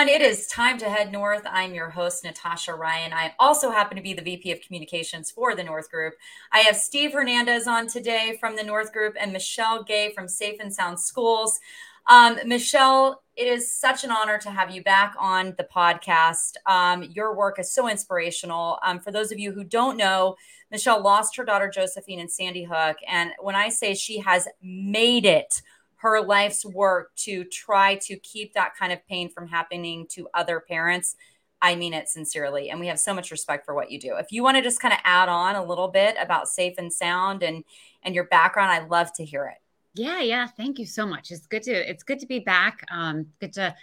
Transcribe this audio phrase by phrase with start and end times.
[0.00, 0.22] everyone.
[0.22, 1.42] It is time to head north.
[1.44, 3.12] I'm your host, Natasha Ryan.
[3.12, 6.14] I also happen to be the VP of Communications for the North Group.
[6.52, 10.58] I have Steve Hernandez on today from the North Group and Michele Gay from Safe
[10.58, 11.60] and Sound Schools.
[12.06, 16.54] Um, Michele, it is such an honor to have you back on the podcast.
[16.64, 18.78] Um, your work is so inspirational.
[18.82, 20.36] Um, for those of you who don't know,
[20.70, 22.96] Michele lost her daughter Josephine in Sandy Hook.
[23.06, 25.60] And when I say she has made it,
[26.00, 30.60] her life's work to try to keep that kind of pain from happening to other
[30.60, 31.14] parents.
[31.62, 32.70] I mean it sincerely.
[32.70, 34.16] And we have so much respect for what you do.
[34.16, 36.92] If you want to just kind of add on a little bit about Safe and
[36.92, 37.64] Sound and
[38.02, 39.58] and your background, I'd love to hear it.
[39.94, 40.46] Yeah, yeah.
[40.46, 41.30] Thank you so much.
[41.30, 42.84] It's good to it's good to be back.
[42.90, 43.74] Um, good to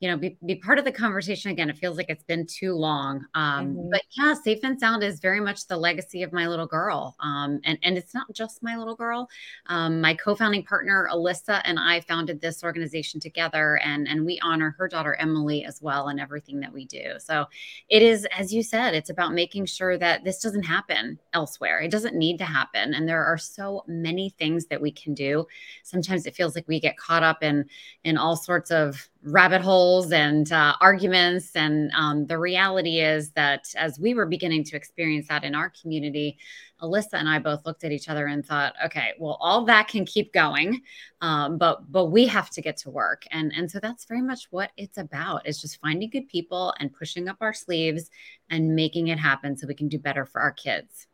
[0.00, 1.70] you know, be, be part of the conversation again.
[1.70, 3.24] It feels like it's been too long.
[3.34, 3.90] Um, mm-hmm.
[3.90, 7.16] But yeah, Safe and Sound is very much the legacy of my little girl.
[7.20, 9.28] Um, and, and it's not just my little girl.
[9.66, 14.38] Um, my co founding partner, Alissa, and I founded this organization together, and, and we
[14.42, 17.14] honor her daughter, Emilie, as well, in everything that we do.
[17.18, 17.46] So
[17.88, 21.80] it is, as you said, it's about making sure that this doesn't happen elsewhere.
[21.80, 22.92] It doesn't need to happen.
[22.92, 25.46] And there are so many things that we can do.
[25.84, 27.64] Sometimes it feels like we get caught up in,
[28.04, 31.54] in all sorts of rabbit holes and uh, arguments.
[31.56, 35.72] And um, the reality is that as we were beginning to experience that in our
[35.80, 36.38] community,
[36.80, 40.04] Alissa and I both looked at each other and thought, okay, well, all that can
[40.04, 40.82] keep going,
[41.20, 44.46] um, but but we have to get to work, and and so that's very much
[44.50, 45.46] what it's about.
[45.48, 48.10] Is just finding good people and pushing up our sleeves
[48.50, 51.06] and making it happen so we can do better for our kids.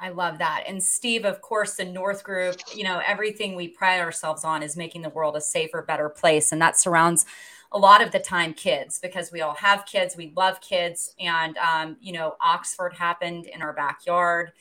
[0.00, 0.64] I love that.
[0.66, 4.76] And Steve, of course, the North Group, you know, everything we pride ourselves on is
[4.76, 6.52] making the world a safer, better place.
[6.52, 7.26] And that surrounds
[7.72, 11.14] a lot of the time kids because we all have kids, we love kids.
[11.20, 14.52] And, um, you know, Oxford happened in our backyard.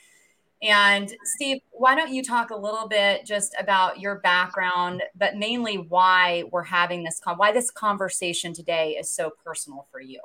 [0.61, 5.77] And Steve, why don't you talk a little bit just about your background, but mainly
[5.77, 10.19] why we're having this, con- why this conversation today is so personal for you?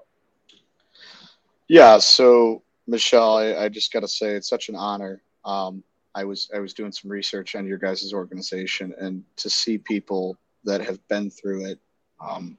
[1.69, 1.98] Yeah.
[1.98, 5.22] So Michele, I, I just got to say it's such an honor.
[5.44, 5.82] Um,
[6.14, 10.38] I was I was doing some research on your guys' organization, and to see people
[10.64, 11.80] that have been through it,
[12.20, 12.56] um,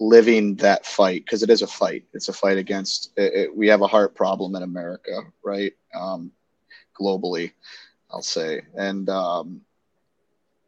[0.00, 2.04] living that fight because it is a fight.
[2.12, 3.12] It's a fight against.
[3.16, 5.72] It, it, we have a heart problem in America, right?
[5.94, 6.30] Um,
[6.98, 7.52] globally,
[8.10, 8.62] I'll say.
[8.76, 9.62] And um,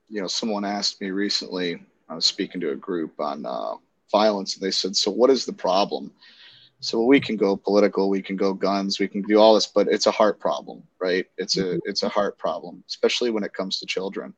[0.09, 1.81] you know, someone asked me recently.
[2.09, 3.75] I was speaking to a group on uh,
[4.11, 6.13] violence, and they said, "So what is the problem?"
[6.81, 9.89] So we can go political, we can go guns, we can do all this, but
[9.89, 11.27] it's a heart problem, right?
[11.39, 11.79] It's a mm-hmm.
[11.85, 14.35] it's a heart problem, especially when it comes to children.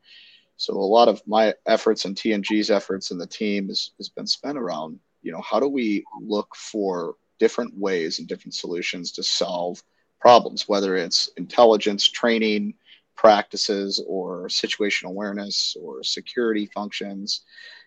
[0.56, 4.26] So a lot of my efforts and TNG's efforts and the team has, has been
[4.26, 9.22] spent around, you know, how do we look for different ways and different solutions to
[9.22, 9.82] solve
[10.20, 12.74] problems, whether it's intelligence training
[13.14, 17.42] practices or situational awareness or security functions,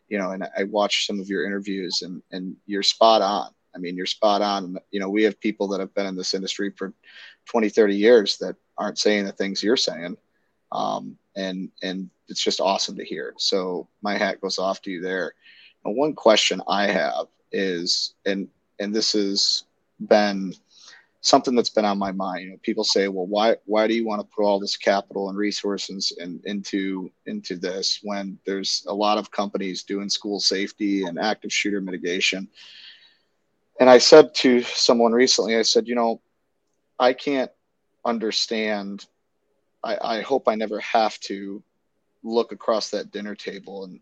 [0.08, 3.80] you know, and I watched some of your interviews and, and you're spot on I
[3.80, 4.78] mean, you're spot on.
[4.92, 6.94] You know, we have people that have been in this industry for
[7.46, 10.18] 20, 30 years that aren't saying the things you're saying.
[10.72, 13.34] Um, and, and it's just awesome to hear.
[13.38, 15.34] So my hat goes off to you there.
[15.86, 18.48] And one question I have is, and,
[18.80, 19.64] and this has
[20.08, 20.54] been
[21.22, 22.44] something that's been on my mind.
[22.44, 25.30] You know, people say, well, why, why do you want to put all this capital
[25.30, 31.04] and resources in, into, into this when there's a lot of companies doing school safety
[31.04, 32.48] and active shooter mitigation?
[33.80, 36.22] And I said to someone recently, I said, you know,
[37.00, 37.52] I can't
[38.06, 39.06] understand.
[39.84, 41.64] I, I hope I never have to
[42.24, 44.00] look across that dinner table and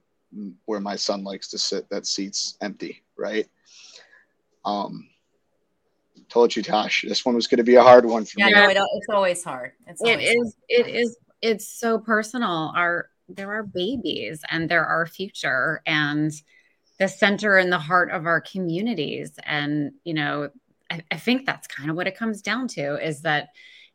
[0.66, 3.47] where my son likes to sit, that seat's empty, right?
[4.66, 5.08] Um,
[6.29, 8.52] told you, Tosh, this one was going to be a hard one for yeah, me.
[8.52, 9.72] Yeah, no, it's always hard.
[9.88, 11.18] It's always it is, It is.
[11.41, 12.74] It's so personal.
[12.75, 16.31] Our there are babies, and they're our future, and
[17.00, 19.32] the center and the heart of our communities.
[19.44, 20.50] And, you know,
[20.91, 23.50] I, I think that's kind of what it comes down to is that,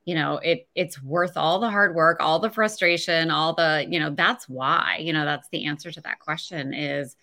[0.04, 4.00] you know, it it's worth all the hard work, all the frustration, all the, you
[4.00, 7.16] know, that's why, you know, that's the answer to that question is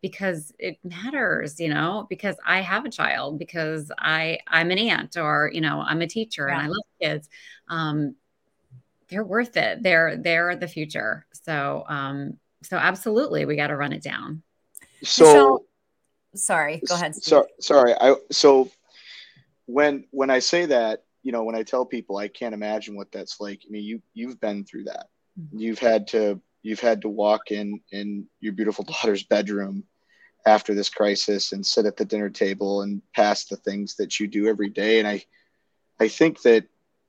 [0.00, 5.16] because it matters you know because i have a child because i i'm an aunt
[5.16, 6.54] or you know i'm a teacher yeah.
[6.54, 7.28] and i love kids
[7.68, 8.14] um
[9.08, 13.92] they're worth it they're they're the future so um so absolutely we got to run
[13.92, 14.42] it down
[15.02, 15.64] so, so
[16.34, 17.14] sorry, go ahead.
[17.14, 17.94] So, sorry.
[18.00, 18.70] I so
[19.66, 23.12] when when I say that, you know, when I tell people I can't imagine what
[23.12, 23.62] that's like.
[23.66, 25.08] I mean, you you've been through that.
[25.38, 25.58] Mm-hmm.
[25.58, 29.84] You've had to you've had to walk in in your beautiful daughter's bedroom
[30.46, 34.26] after this crisis and sit at the dinner table and pass the things that you
[34.26, 34.98] do every day.
[34.98, 35.24] And I
[36.00, 36.64] I think that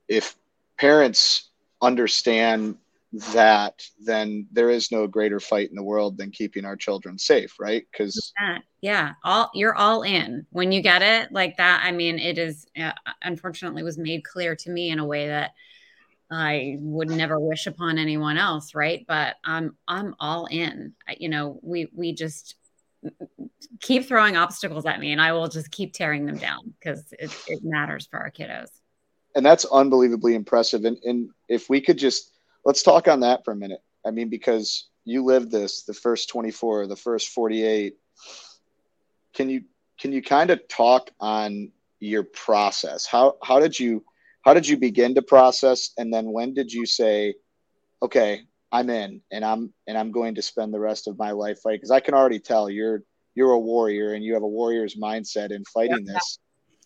[0.08, 0.36] if
[0.78, 1.50] parents
[1.82, 2.78] understand
[3.12, 7.56] that, then there is no greater fight in the world than keeping our children safe,
[7.60, 7.86] right?
[7.92, 8.34] Because
[8.82, 11.82] yeah, all you're all in when you get it like that.
[11.84, 12.92] I mean, it is uh,
[13.24, 15.52] unfortunately was made clear to me in a way that
[16.32, 19.04] I would never wish upon anyone else, right?
[19.08, 20.94] But I'm I'm all in.
[21.18, 22.56] You know, we we just
[23.82, 27.36] keep throwing obstacles at me, and I will just keep tearing them down because it,
[27.48, 28.70] it matters for our kiddos.
[29.36, 30.86] And that's unbelievably impressive.
[30.86, 32.32] And and if we could just
[32.66, 33.82] let's talk on that for a minute.
[34.06, 37.96] I mean, because you lived this the first 24, the first 48.
[39.34, 39.64] Can you
[40.00, 43.06] can you kind of talk on your process?
[43.06, 44.04] How how did you
[44.42, 47.34] how did you begin to process and then when did you say
[48.02, 48.42] okay
[48.72, 51.78] i'm in and i'm and i'm going to spend the rest of my life fighting
[51.78, 53.04] because i can already tell you're
[53.36, 56.14] you're a warrior and you have a warrior's mindset in fighting yeah.
[56.14, 56.40] this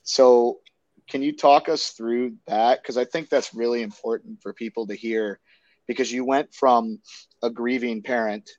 [0.03, 0.59] so
[1.07, 4.95] can you talk us through that because i think that's really important for people to
[4.95, 5.39] hear
[5.87, 6.99] because you went from
[7.41, 8.49] a grieving parent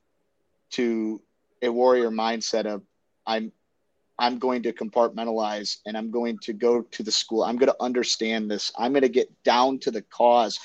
[0.71, 1.21] to
[1.61, 2.83] a warrior mindset of
[3.25, 3.51] i'm
[4.17, 7.43] I'm going to compartmentalize and I'm going to go to the school.
[7.43, 8.71] I'm going to understand this.
[8.77, 10.59] I'm going to get down to the cause,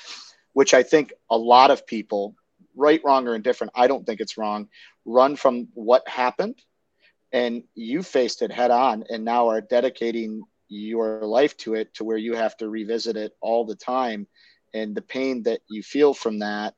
[0.52, 2.36] which I think a lot of people,
[2.76, 4.68] right, wrong, or indifferent, I don't think it's wrong,
[5.04, 6.56] run from what happened.
[7.32, 12.04] And you faced it head on and now are dedicating your life to it to
[12.04, 14.26] where you have to revisit it all the time.
[14.74, 16.74] And the pain that you feel from that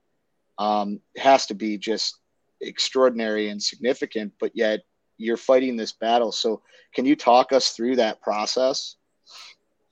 [0.58, 2.18] um, has to be just
[2.60, 4.80] extraordinary and significant, but yet
[5.18, 6.32] you're fighting this battle.
[6.32, 6.62] So,
[6.94, 8.96] can you talk us through that process?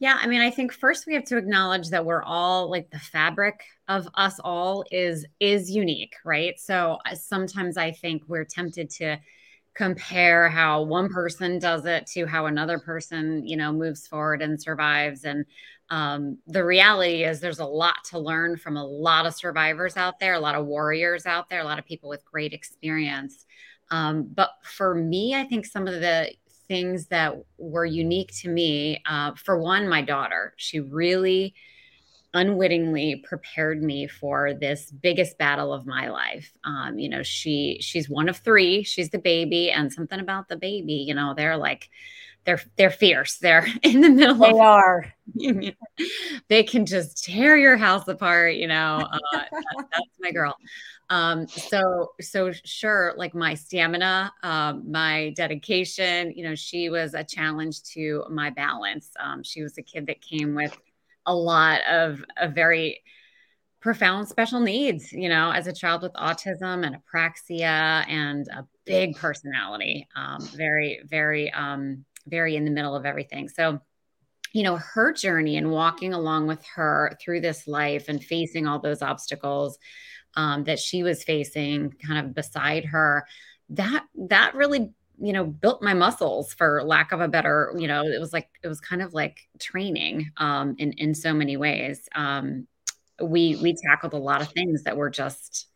[0.00, 2.98] Yeah, I mean, I think first we have to acknowledge that we're all like the
[2.98, 6.58] fabric of us all is is unique, right?
[6.58, 9.18] So uh, sometimes I think we're tempted to
[9.74, 14.60] compare how one person does it to how another person, you know, moves forward and
[14.60, 15.44] survives and
[15.90, 20.20] um, the reality is there's a lot to learn from a lot of survivors out
[20.20, 23.44] there, a lot of warriors out there, a lot of people with great experience.
[23.90, 26.30] Um, but for me, I think some of the
[26.68, 31.54] things that were unique to me, uh, for one, my daughter, she really
[32.32, 36.52] unwittingly prepared me for this biggest battle of my life.
[36.62, 38.84] Um, you know, she she's one of three.
[38.84, 41.90] She's the baby, and something about the baby, you know, they're like
[42.44, 43.38] they're they're fierce.
[43.38, 44.34] They're in the middle.
[44.36, 45.12] They of, are.
[46.48, 48.54] they can just tear your house apart.
[48.54, 50.56] You know, uh, that, that's my girl.
[51.08, 56.32] Um, so so sure, like my stamina, um, my dedication.
[56.34, 59.10] You know, she was a challenge to my balance.
[59.18, 60.76] Um, she was a kid that came with
[61.26, 63.02] a lot of a very
[63.80, 69.16] profound special needs, you know, as a child with autism and apraxia and a big
[69.16, 73.48] personality, um, very, very um, very in the middle of everything.
[73.48, 73.80] So,
[74.52, 78.78] you know, her journey and walking along with her through this life and facing all
[78.78, 79.78] those obstacles
[80.34, 83.26] um, that she was facing kind of beside her,
[83.70, 88.02] that that really you know built my muscles for lack of a better you know
[88.02, 92.08] it was like it was kind of like training um in in so many ways
[92.14, 92.66] um
[93.22, 95.66] we we tackled a lot of things that were just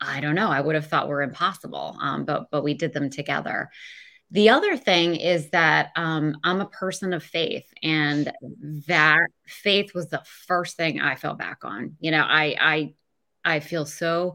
[0.00, 3.10] i don't know i would have thought were impossible um but but we did them
[3.10, 3.68] together
[4.30, 8.30] the other thing is that um, I'm a person of faith, and
[8.86, 11.96] that faith was the first thing I fell back on.
[12.00, 12.94] You know, I I
[13.44, 14.34] I feel so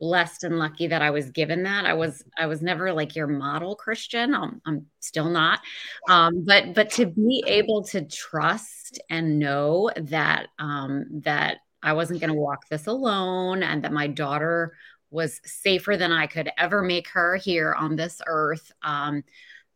[0.00, 1.84] blessed and lucky that I was given that.
[1.84, 4.34] I was I was never like your model Christian.
[4.34, 5.60] I'm, I'm still not.
[6.08, 12.20] Um, but but to be able to trust and know that um, that I wasn't
[12.20, 14.74] going to walk this alone, and that my daughter
[15.14, 18.72] was safer than I could ever make her here on this earth.
[18.82, 19.22] Um,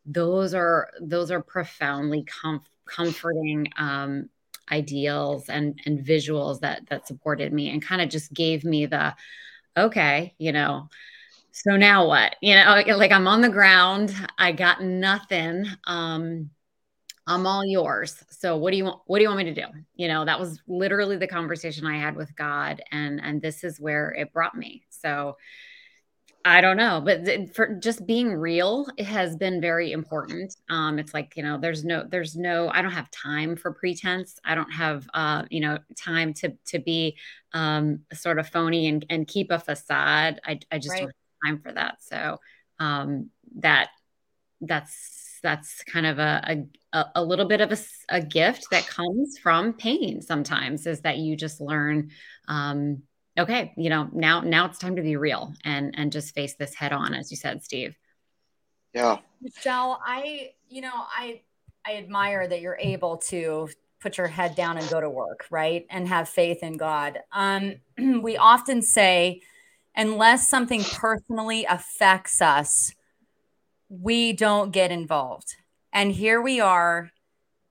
[0.04, 4.28] those are those are profoundly com- comforting um,
[4.73, 9.14] ideals and and visuals that that supported me and kind of just gave me the
[9.76, 10.88] okay, you know.
[11.52, 12.35] So now what?
[12.42, 14.12] You know, like I'm on the ground.
[14.38, 15.66] I got nothing.
[15.85, 16.50] Um,
[17.29, 18.17] I'm all yours.
[18.31, 19.67] So what do you want what do you want me to do?
[19.95, 23.79] You know, that was literally the conversation I had with God and and this is
[23.79, 24.83] where it brought me.
[24.89, 25.37] So
[26.45, 30.57] I don't know, but for just being real, it has been very important.
[30.71, 34.39] Um, it's like you know, there's no, there's no, I don't have time for pretense.
[34.45, 37.19] I don't have, uh, you know, time to to be
[37.53, 40.41] um, sort of phony and and keep a facade.
[40.43, 41.01] I I just right.
[41.01, 41.97] don't have time for that.
[42.01, 42.41] So
[42.79, 43.91] um, that
[44.63, 47.78] that's that's kind of a a, a little bit of a,
[48.09, 50.23] a gift that comes from pain.
[50.23, 52.11] Sometimes is that you just learn.
[52.47, 53.02] Um,
[53.38, 56.75] okay, you know, now now it's time to be real and and just face this
[56.75, 57.97] head on, as you said, Steve.
[58.95, 59.18] Yeah.
[59.40, 61.42] Michele, I, you know, I
[61.87, 63.68] I admire that you're able to
[64.00, 65.87] put your head down and go to work, right?
[65.90, 67.18] And have faith in God.
[67.33, 67.76] Um,
[68.23, 69.42] we often say,
[69.97, 72.92] unless something personally affects us,
[73.88, 75.57] we don't get involved.
[75.92, 77.11] And here we are.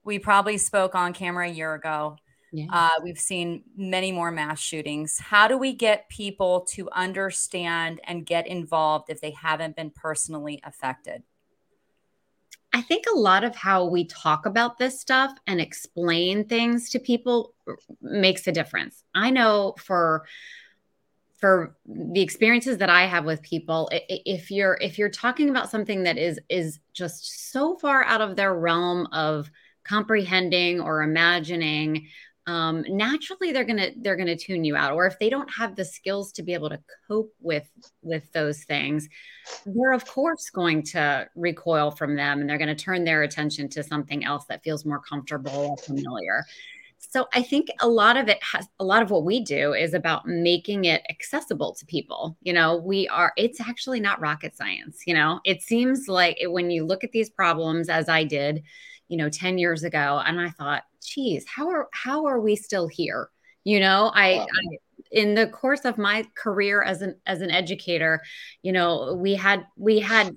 [0.04, 2.16] We probably spoke on camera a year ago.
[2.52, 2.66] Yeah.
[2.72, 5.18] Uh, we've seen many more mass shootings.
[5.18, 10.60] How do we get people to understand and get involved if they haven't been personally
[10.64, 11.22] affected?
[12.72, 16.98] I think a lot of how we talk about this stuff and explain things to
[16.98, 17.54] people
[18.00, 19.04] makes a difference.
[19.14, 20.26] I know for
[21.38, 26.02] for the experiences that I have with people, if you're if you're talking about something
[26.02, 29.50] that is is just so far out of their realm of
[29.84, 32.08] comprehending or imagining,
[32.48, 34.92] um, naturally they're gonna they're gonna tune you out.
[34.94, 37.68] Or if they don't have the skills to be able to cope with
[38.02, 39.08] with those things,
[39.64, 43.68] they're of course going to recoil from them, and they're going to turn their attention
[43.68, 46.44] to something else that feels more comfortable or familiar.
[46.98, 49.94] So I think a lot of it has a lot of what we do is
[49.94, 52.36] about making it accessible to people.
[52.42, 55.40] You know, we are it's actually not rocket science, you know.
[55.44, 58.62] It seems like it, when you look at these problems as I did,
[59.08, 62.88] you know, 10 years ago and I thought, geez, how are how are we still
[62.88, 63.30] here?
[63.64, 64.46] You know, I, wow.
[64.46, 64.76] I
[65.10, 68.22] in the course of my career as an as an educator,
[68.62, 70.36] you know, we had we had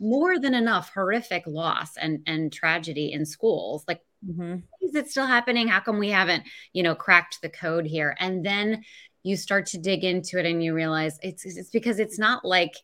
[0.00, 3.84] more than enough horrific loss and and tragedy in schools.
[3.86, 4.56] Like Mm-hmm.
[4.82, 5.68] Is it still happening?
[5.68, 8.16] How come we haven't, you know, cracked the code here?
[8.18, 8.82] And then
[9.26, 12.74] you start to dig into it and you realize it's it's because it's not like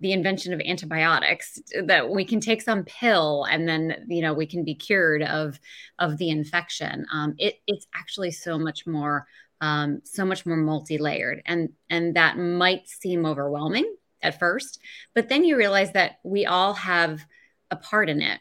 [0.00, 4.44] the invention of antibiotics that we can take some pill and then you know we
[4.44, 5.60] can be cured of
[6.00, 9.26] of the infection um, it, it's actually so much more
[9.60, 14.80] um, so much more multi-layered and and that might seem overwhelming at first
[15.14, 17.24] but then you realize that we all have
[17.70, 18.40] a part in it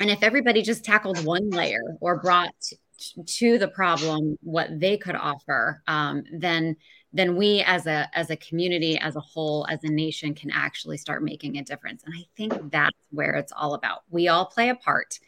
[0.00, 2.54] and if everybody just tackled one layer or brought
[3.26, 6.76] to the problem what they could offer, um, then
[7.12, 10.96] then we as a as a community, as a whole, as a nation, can actually
[10.96, 12.02] start making a difference.
[12.04, 14.00] And I think that's where it's all about.
[14.10, 15.18] We all play a part.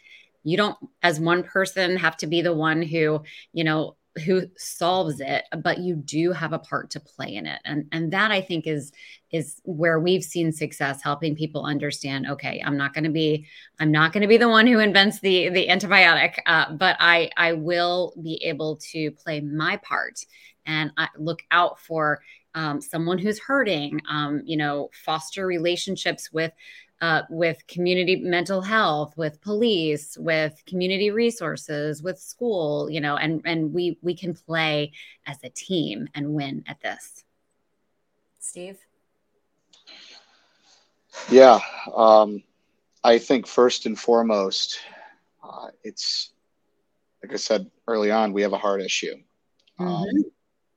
[0.42, 5.20] You don't, as one person, have to be the one who you know who solves
[5.20, 7.60] it but you do have a part to play in it.
[7.64, 8.92] And and that i think is
[9.30, 13.46] is where we've seen success helping people understand okay i'm not going to be
[13.78, 17.30] i'm not going to be the one who invents the the antibiotic uh, but i
[17.36, 20.24] i will be able to play my part
[20.66, 22.20] and I look out for
[22.54, 26.52] um, someone who's hurting um, you know foster relationships with
[27.00, 33.42] uh, with community mental health, with police, with community resources, with school, you know, and
[33.44, 34.92] and we we can play
[35.26, 37.24] as a team and win at this.
[38.38, 38.78] Steve.
[41.30, 41.58] Yeah,
[41.94, 42.42] um,
[43.04, 44.78] I think first and foremost,
[45.42, 46.30] uh, it's
[47.22, 49.16] like I said early on, we have a heart issue.
[49.78, 50.16] Um, mm-hmm.
[50.16, 50.24] Um,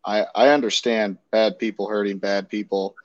[0.05, 2.95] I I understand bad people hurting bad people.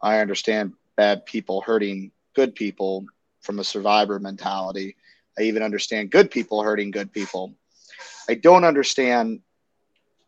[0.00, 3.06] I understand bad people hurting good people
[3.40, 4.94] from a survivor mentality.
[5.38, 7.54] I even understand good people hurting good people.
[8.28, 9.40] I don't understand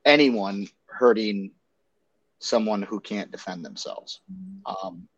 [0.04, 1.52] anyone hurting
[2.40, 4.20] someone who can't defend themselves
[4.64, 5.08] um,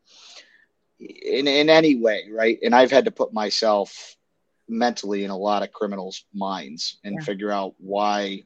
[0.99, 2.59] in, in any way, right?
[2.63, 4.17] And I've had to put myself
[4.69, 7.25] mentally in a lot of criminals' minds and yeah.
[7.25, 8.45] figure out why,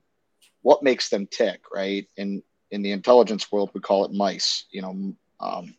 [0.63, 2.07] what makes them tick, right?
[2.19, 5.75] And in the intelligence world, we call it mice, you know, um,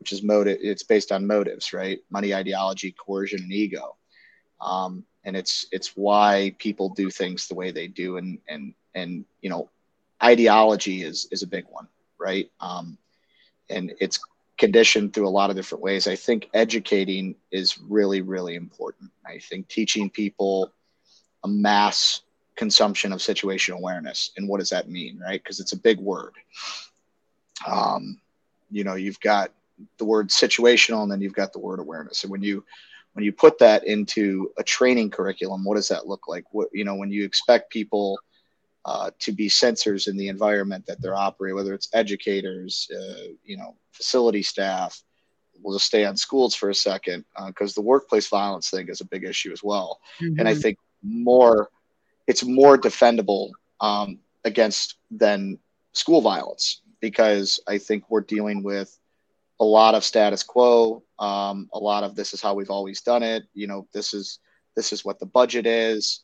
[0.00, 0.58] which is motive.
[0.60, 2.00] It's based on motives, right?
[2.10, 3.96] Money, ideology, coercion, and ego.
[4.60, 9.24] Um, and it's it's why people do things the way they do, and and and
[9.42, 9.68] you know,
[10.22, 11.86] ideology is is a big one,
[12.18, 12.50] right?
[12.60, 12.98] Um,
[13.68, 14.18] and it's
[14.58, 16.08] conditioned through a lot of different ways.
[16.08, 19.10] I think educating is really really important.
[19.26, 20.72] I think teaching people
[21.44, 22.22] a mass
[22.56, 25.42] consumption of situational awareness and what does that mean, right?
[25.42, 26.34] Because it's a big word.
[27.66, 28.20] Um,
[28.70, 29.50] you know, you've got
[29.98, 32.22] the word situational and then you've got the word awareness.
[32.22, 32.64] And when you
[33.12, 36.44] when you put that into a training curriculum what does that look like?
[36.52, 38.18] What you know when you expect people
[38.84, 43.56] uh, to be sensors in the environment that they're operating whether it's educators uh, you
[43.56, 45.02] know facility staff
[45.62, 49.02] we'll just stay on schools for a second because uh, the workplace violence thing is
[49.02, 50.00] a big issue as well.
[50.20, 50.38] Mm-hmm.
[50.38, 51.70] and i think more
[52.26, 55.58] it's more defendable um, against than
[55.92, 58.98] school violence because i think we're dealing with
[59.60, 61.02] a lot of status quo.
[61.18, 63.44] Um, a lot of this is how we've always done it.
[63.52, 64.40] You know, this is
[64.74, 66.22] this is what the budget is.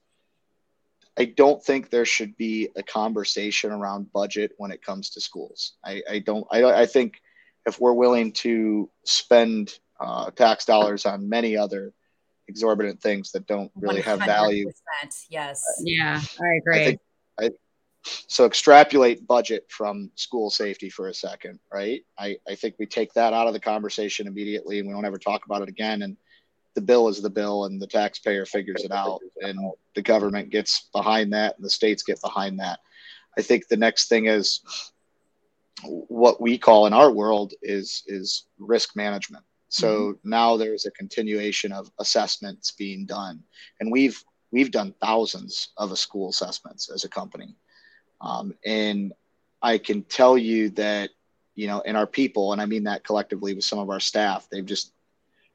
[1.18, 5.74] I don't think there should be a conversation around budget when it comes to schools.
[5.84, 6.46] I, I don't.
[6.50, 7.20] I, I think
[7.66, 11.92] if we're willing to spend uh, tax dollars on many other
[12.48, 14.04] exorbitant things that don't really 100%.
[14.04, 14.70] have value.
[15.30, 15.62] Yes.
[15.80, 16.80] Yeah, I agree.
[16.80, 17.05] I think, I,
[18.26, 22.04] so extrapolate budget from school safety for a second, right?
[22.18, 25.18] I, I think we take that out of the conversation immediately and we don't ever
[25.18, 26.02] talk about it again.
[26.02, 26.16] And
[26.75, 29.58] the bill is the bill and the taxpayer figures it out and
[29.94, 32.80] the government gets behind that and the states get behind that.
[33.38, 34.60] I think the next thing is
[35.82, 39.44] what we call in our world is is risk management.
[39.68, 40.30] So mm-hmm.
[40.30, 43.42] now there's a continuation of assessments being done,
[43.80, 44.22] and we've
[44.52, 47.56] we've done thousands of a school assessments as a company,
[48.20, 49.12] um, and
[49.62, 51.11] I can tell you that
[51.54, 54.46] you know, in our people, and I mean that collectively with some of our staff,
[54.50, 54.92] they've just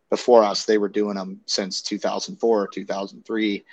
[0.09, 3.63] before us they were doing them since 2004 2003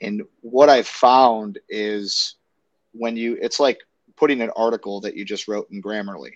[0.00, 2.36] and what i've found is
[2.92, 3.80] when you it's like
[4.16, 6.32] putting an article that you just wrote in grammarly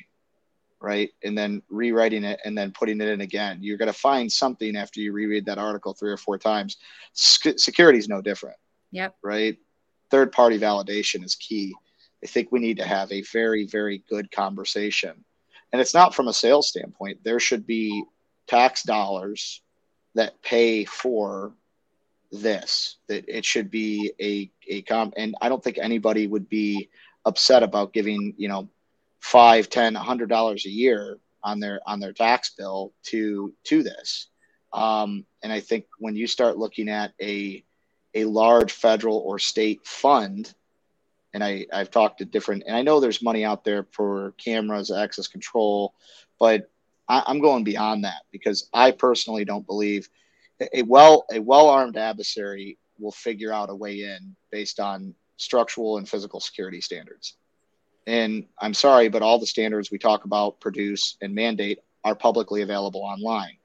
[0.81, 1.11] right?
[1.25, 3.59] And then rewriting it and then putting it in again.
[3.61, 6.76] You're going to find something after you reread that article three or four times.
[7.12, 8.57] Security is no different.
[8.93, 9.17] Yep.
[9.23, 9.59] Right?
[10.11, 11.75] Third party validation is key
[12.22, 15.25] i think we need to have a very very good conversation.
[15.72, 17.22] And it's not from a sales standpoint.
[17.25, 18.02] There should be
[18.46, 19.60] tax dollars
[20.14, 21.52] that pay for
[22.32, 26.88] this that it should be a a com and i don't think anybody would be
[27.25, 28.68] upset about giving you know
[29.20, 33.82] five ten a hundred dollars a year on their on their tax bill to to
[33.82, 34.28] this.
[34.72, 37.64] Um, and i think when you start looking at a
[38.14, 40.54] a large federal or state fund
[41.38, 44.90] and i i've talked to different and i know there's money out there for cameras
[44.90, 45.95] access control
[46.40, 46.71] but
[47.09, 50.09] I, i'm going beyond that because i personally don't believe
[50.75, 55.99] a well a well armed adversary will figure out a way in based on structural
[55.99, 57.37] and physical security standards.
[58.07, 62.62] And I'm sorry, but all the standards we talk about, produce, and mandate are publicly
[62.62, 63.57] available online.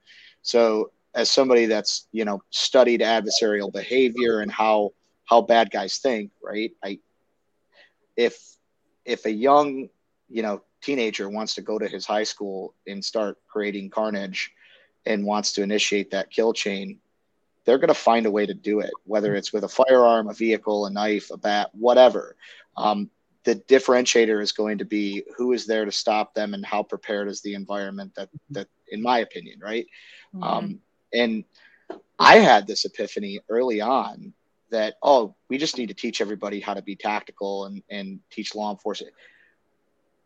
[0.42, 4.92] So, as somebody that's you know studied adversarial behavior and how
[5.24, 6.72] how bad guys think, right?
[6.84, 6.98] I
[8.16, 8.56] if
[9.04, 9.88] if a young
[10.28, 14.52] you know teenager wants to go to his high school and start creating carnage
[15.06, 16.98] and wants to initiate that kill chain,
[17.64, 20.34] they're going to find a way to do it, whether it's with a firearm, a
[20.34, 22.36] vehicle, a knife, a bat, whatever.
[22.76, 23.10] Um,
[23.44, 27.28] the differentiator is going to be who is there to stop them and how prepared
[27.28, 29.86] is the environment that that in my opinion right
[30.34, 30.42] mm-hmm.
[30.42, 30.80] um,
[31.12, 31.44] and
[32.18, 34.32] i had this epiphany early on
[34.70, 38.54] that oh we just need to teach everybody how to be tactical and and teach
[38.54, 39.14] law enforcement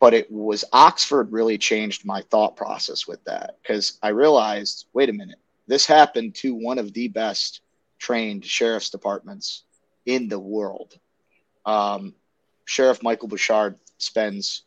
[0.01, 5.09] but it was Oxford really changed my thought process with that because I realized, wait
[5.09, 7.63] a minute, this happened to one of the best
[7.99, 9.65] trained sheriff's departments
[10.07, 10.95] in the world.
[11.67, 12.15] Um,
[12.65, 14.63] Sheriff Michael Bouchard spends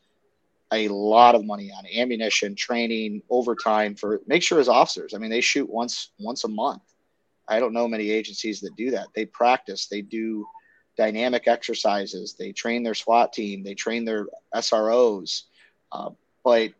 [0.73, 5.13] a lot of money on ammunition, training, overtime for make sure his officers.
[5.13, 6.81] I mean, they shoot once once a month.
[7.51, 9.07] I don't know many agencies that do that.
[9.13, 9.87] They practice.
[9.87, 10.47] They do
[10.97, 12.33] dynamic exercises.
[12.39, 13.61] They train their SWAT team.
[13.61, 15.43] They train their SROs.
[15.91, 16.11] Uh,
[16.45, 16.71] but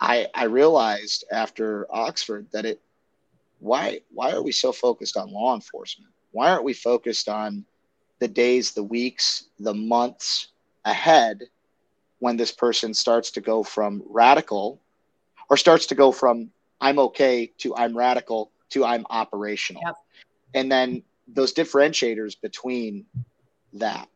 [0.00, 2.80] I I realized after Oxford that it
[3.58, 6.10] why why are we so focused on law enforcement?
[6.32, 7.66] Why aren't we focused on
[8.20, 10.48] the days, the weeks, the months
[10.86, 11.42] ahead
[12.20, 14.80] when this person starts to go from radical
[15.50, 19.82] or starts to go from I'm okay to I'm radical to I'm operational.
[19.84, 19.96] Yep.
[20.54, 23.06] And then those differentiators between
[23.74, 24.08] that.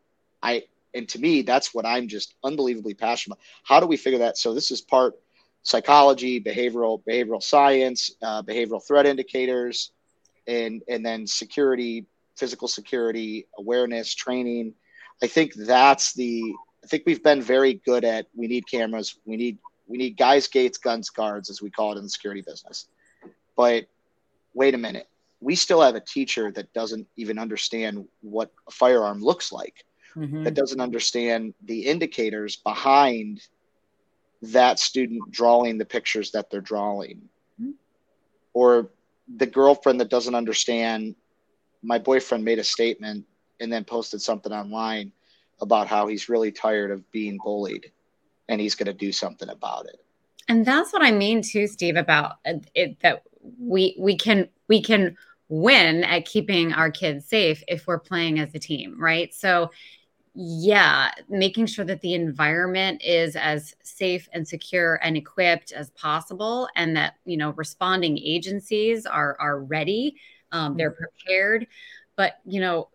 [0.42, 0.64] I
[0.94, 3.44] and to me, that's what I'm just unbelievably passionate about.
[3.64, 4.38] How do we figure that?
[4.38, 5.14] So this is part
[5.62, 9.90] psychology, behavioral behavioral science, uh, behavioral threat indicators,
[10.46, 14.74] and and then security, physical security, awareness, training.
[15.22, 16.54] I think that's the.
[16.82, 18.26] I think we've been very good at.
[18.34, 19.16] We need cameras.
[19.24, 22.42] We need we need guys, gates, guns, guards, as we call it in the security
[22.42, 22.86] business.
[23.56, 23.86] But
[24.54, 25.08] wait a minute
[25.44, 29.84] we still have a teacher that doesn't even understand what a firearm looks like,
[30.16, 30.42] mm-hmm.
[30.42, 33.42] that doesn't understand the indicators behind
[34.40, 37.28] that student drawing the pictures that they're drawing.
[37.60, 37.72] Mm-hmm.
[38.54, 38.90] Or
[39.36, 41.14] the girlfriend that doesn't understand
[41.82, 43.26] my boyfriend made a statement
[43.60, 45.12] and then posted something online
[45.60, 47.92] about how he's really tired of being bullied
[48.48, 50.00] and he's going to do something about it.
[50.48, 53.22] And that's what I mean too, Steve, about it that
[53.58, 55.16] we we can we can
[55.48, 59.32] win at keeping our kids safe if we're playing as a team, right?
[59.34, 59.70] So,
[60.34, 66.68] yeah, making sure that the environment is as safe and secure and equipped as possible,
[66.76, 70.16] and that you know responding agencies are are ready,
[70.52, 71.04] um, they're mm-hmm.
[71.04, 71.66] prepared.
[72.16, 72.88] But you know,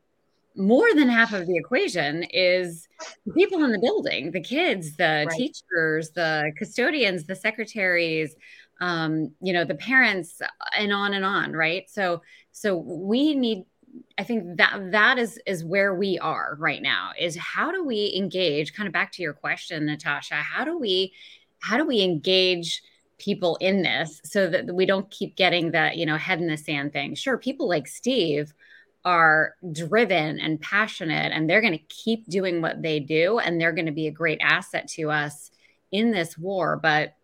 [0.55, 2.87] more than half of the equation is
[3.25, 5.37] the people in the building, the kids, the right.
[5.37, 8.35] teachers, the custodians, the secretaries,
[8.79, 10.41] um, you know the parents
[10.77, 11.89] and on and on right?
[11.89, 13.65] So so we need
[14.19, 18.13] i think that that is is where we are right now is how do we
[18.15, 21.11] engage kind of back to your question natasha how do we
[21.59, 22.83] how do we engage
[23.19, 26.57] people in this so that we don't keep getting that you know head in the
[26.57, 27.13] sand thing?
[27.13, 28.53] Sure people like steve
[29.05, 33.71] are driven and passionate and they're going to keep doing what they do and they're
[33.71, 35.51] going to be a great asset to us
[35.91, 37.15] in this war but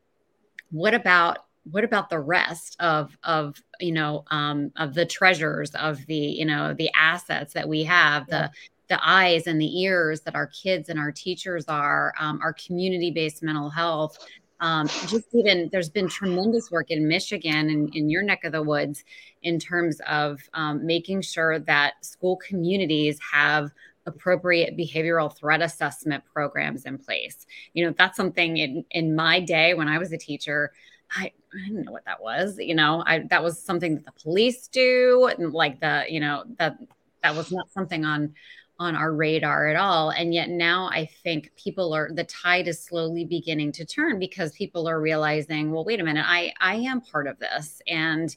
[0.72, 6.06] what about what about the rest of of you know um, of the treasures of
[6.08, 8.48] the you know the assets that we have yeah.
[8.48, 8.52] the
[8.88, 13.12] the eyes and the ears that our kids and our teachers are um, our community
[13.12, 14.18] based mental health
[14.62, 18.64] um, just even there's been tremendous work in Michigan and in your neck of the
[18.64, 19.04] woods
[19.44, 23.72] in terms of um, making sure that school communities have
[24.06, 27.46] appropriate behavioral threat assessment programs in place.
[27.74, 30.72] You know, that's something in, in my day when I was a teacher,
[31.12, 32.58] I, I didn't know what that was.
[32.58, 36.44] You know, I that was something that the police do, and like the, you know,
[36.58, 36.78] that
[37.24, 38.34] that was not something on
[38.78, 40.10] on our radar at all.
[40.10, 44.52] And yet now I think people are the tide is slowly beginning to turn because
[44.52, 47.82] people are realizing, well, wait a minute, I I am part of this.
[47.88, 48.36] And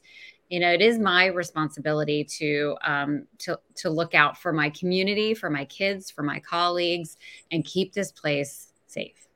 [0.49, 5.33] you know, it is my responsibility to um, to to look out for my community,
[5.33, 7.17] for my kids, for my colleagues,
[7.51, 9.28] and keep this place safe.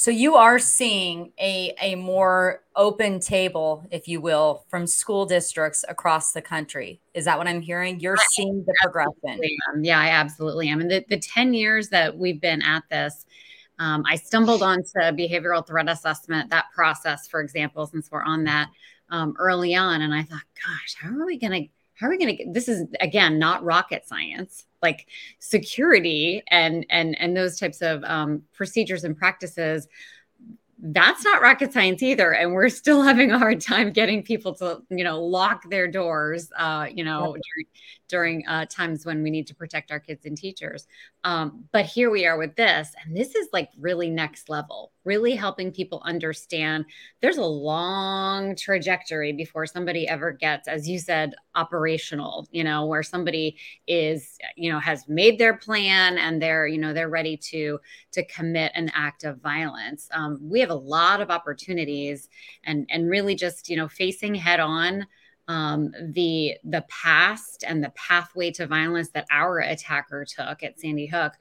[0.00, 5.84] So you are seeing a, a more open table, if you will, from school districts
[5.88, 7.00] across the country.
[7.14, 7.98] Is that what I'm hearing?
[7.98, 9.40] You're seeing the progression.
[9.80, 10.80] Yeah, I absolutely am.
[10.80, 13.26] And the, the 10 years that we've been at this,
[13.80, 18.68] um, I stumbled onto behavioral threat assessment, that process, for example, since we're on that
[19.10, 20.02] um, early on.
[20.02, 22.68] And I thought, gosh, how are we going to how are we going to this
[22.68, 29.04] is again not rocket science like security and and and those types of um, procedures
[29.04, 29.88] and practices
[30.80, 32.32] that's not rocket science either.
[32.32, 36.50] And we're still having a hard time getting people to you know lock their doors
[36.56, 37.66] uh, you know during,
[38.08, 40.86] during uh, times when we need to protect our kids and teachers.
[41.24, 45.34] Um, but here we are with this and this is like really next level really
[45.34, 46.84] helping people understand
[47.22, 53.02] there's a long trajectory before somebody ever gets as you said operational you know where
[53.02, 57.78] somebody is you know has made their plan and they're you know they're ready to
[58.12, 60.08] to commit an act of violence.
[60.12, 62.28] Um, we have a lot of opportunities
[62.64, 65.06] and and really just you know facing head on
[65.48, 71.06] um, the the past and the pathway to violence that our attacker took at sandy
[71.06, 71.32] hook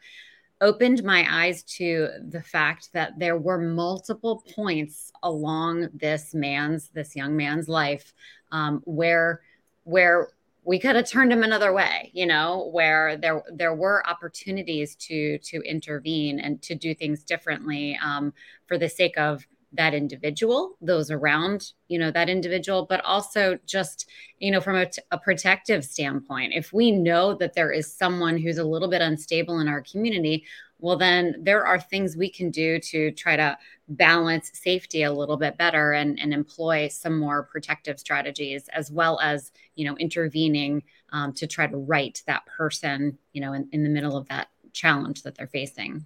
[0.61, 7.15] opened my eyes to the fact that there were multiple points along this man's this
[7.15, 8.13] young man's life
[8.51, 9.41] um, where
[9.83, 10.29] where
[10.63, 15.37] we could have turned him another way you know where there there were opportunities to
[15.39, 18.33] to intervene and to do things differently um,
[18.65, 24.09] for the sake of that individual those around you know that individual but also just
[24.39, 26.53] you know from a, a, protective standpoint.
[26.53, 30.45] If we know that there is someone who's a little bit unstable in our community
[30.79, 33.57] well then there are things we can do to try to
[33.89, 39.19] balance safety a little bit better and, and employ some more protective strategies as well
[39.19, 43.83] as you know intervening um, to try to right that person you know in, in
[43.83, 46.05] the middle of that challenge that they're facing.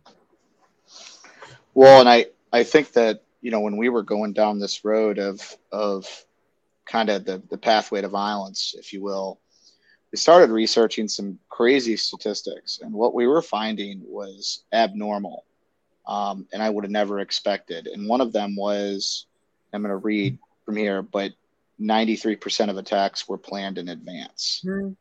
[1.74, 5.18] Well and i i think that you know, when we were going down this road
[5.20, 6.08] of of
[6.86, 9.40] kind of the, the pathway to violence, if you will,
[10.12, 15.46] we started researching some crazy statistics, and what we were finding was abnormal,
[16.08, 17.88] um, and I would have never expected.
[17.88, 19.26] And one of them was,
[19.74, 21.34] I'm going to read from here, but
[21.80, 24.62] 93% of attacks were planned in advance.
[24.66, 24.92] Mm-hmm.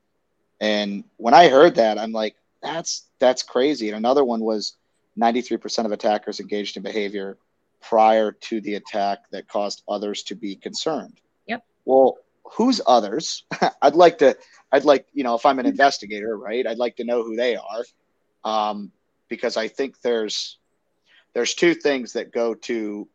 [0.60, 3.88] And when I heard that, I'm like, that's that's crazy.
[3.88, 4.76] And another one was
[5.18, 7.38] 93% of attackers engaged in behavior
[7.80, 11.20] prior to the attack that caused others to be concerned.
[11.46, 11.64] Yep.
[11.84, 13.44] Well, who's others?
[13.82, 14.36] I'd like to,
[14.72, 17.56] I'd like, you know, if I'm an investigator, right, I'd like to know who they
[17.56, 17.84] are.
[18.44, 18.92] Um,
[19.28, 20.58] because I think there's,
[21.34, 23.08] there's two things that go to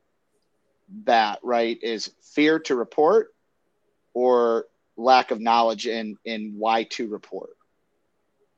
[1.06, 1.78] that, right?
[1.82, 3.34] Is fear to report
[4.14, 4.66] or
[4.98, 7.50] lack of knowledge in, in why to report.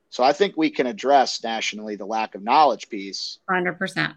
[0.09, 3.39] So I think we can address nationally the lack of knowledge piece.
[3.49, 4.15] 100%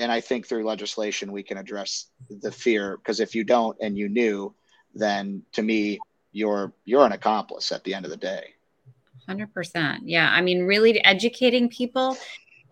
[0.00, 3.96] and I think through legislation we can address the fear because if you don't and
[3.96, 4.54] you knew,
[4.94, 5.98] then to me
[6.32, 8.54] you're you're an accomplice at the end of the day.
[9.28, 10.00] 100%.
[10.04, 12.16] Yeah, I mean really educating people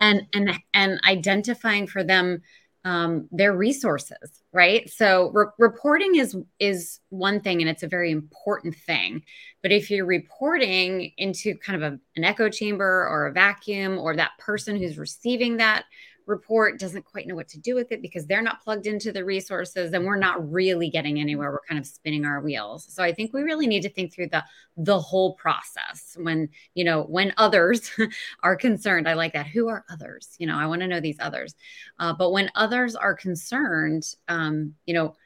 [0.00, 2.42] and and and identifying for them
[2.84, 4.88] um, their resources, right?
[4.88, 9.22] So re- reporting is is one thing, and it's a very important thing.
[9.62, 14.16] But if you're reporting into kind of a, an echo chamber or a vacuum, or
[14.16, 15.84] that person who's receiving that
[16.28, 19.24] report doesn't quite know what to do with it because they're not plugged into the
[19.24, 21.50] resources and we're not really getting anywhere.
[21.50, 22.86] We're kind of spinning our wheels.
[22.88, 24.44] So i think we really need to think through the
[24.76, 27.90] the whole process when you know when others
[28.42, 29.08] are concerned.
[29.08, 29.46] I like that.
[29.46, 30.36] Who are others?
[30.38, 31.54] You know i want to know these others.
[31.98, 35.16] Uh, but when others are concerned um, you know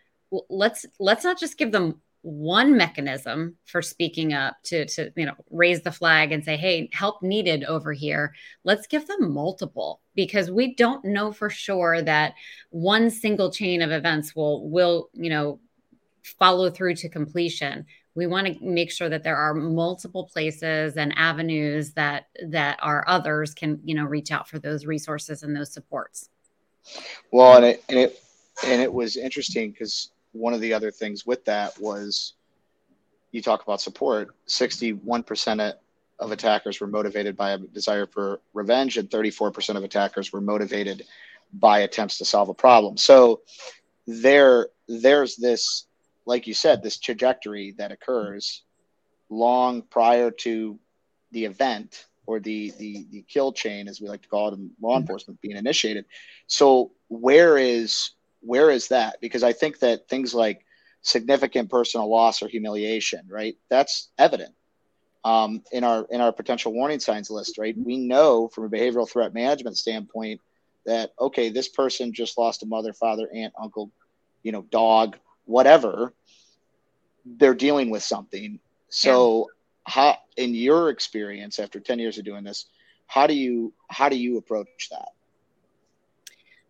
[0.49, 5.35] let's let's not just give them one mechanism for speaking up to to you know
[5.51, 8.33] raise the flag and say hey help needed over here.
[8.65, 12.35] Let's give them multiple because we don't know for sure that
[12.71, 15.59] one single chain of events will will you know
[16.39, 17.87] follow through to completion.
[18.15, 23.05] We want to make sure that there are multiple places and avenues that that our
[23.09, 26.29] others can you know reach out for those resources and those supports.
[27.33, 28.23] Well and it and it
[28.65, 32.35] and it was interesting because one of the other things with that was
[33.31, 35.75] you talk about support 61%
[36.19, 41.05] of attackers were motivated by a desire for revenge and 34% of attackers were motivated
[41.53, 43.41] by attempts to solve a problem so
[44.07, 45.87] there there's this
[46.25, 48.63] like you said this trajectory that occurs
[49.29, 50.79] long prior to
[51.33, 54.71] the event or the the the kill chain as we like to call it in
[54.81, 55.01] law mm-hmm.
[55.01, 56.05] enforcement being initiated
[56.47, 58.13] so where is
[58.43, 59.17] where is that?
[59.21, 60.65] Because I think that things like
[61.03, 63.57] significant personal loss or humiliation, right?
[63.69, 64.55] That's evident
[65.25, 67.77] um, in our in our potential warning signs list, right?
[67.77, 70.41] We know from a behavioral threat management standpoint
[70.87, 73.91] that okay, this person just lost a mother, father, aunt, uncle,
[74.43, 76.13] you know, dog, whatever.
[77.25, 78.59] They're dealing with something.
[78.89, 79.49] So,
[79.87, 79.93] yeah.
[79.93, 82.67] how, in your experience, after ten years of doing this,
[83.07, 85.11] how do you how do you approach that?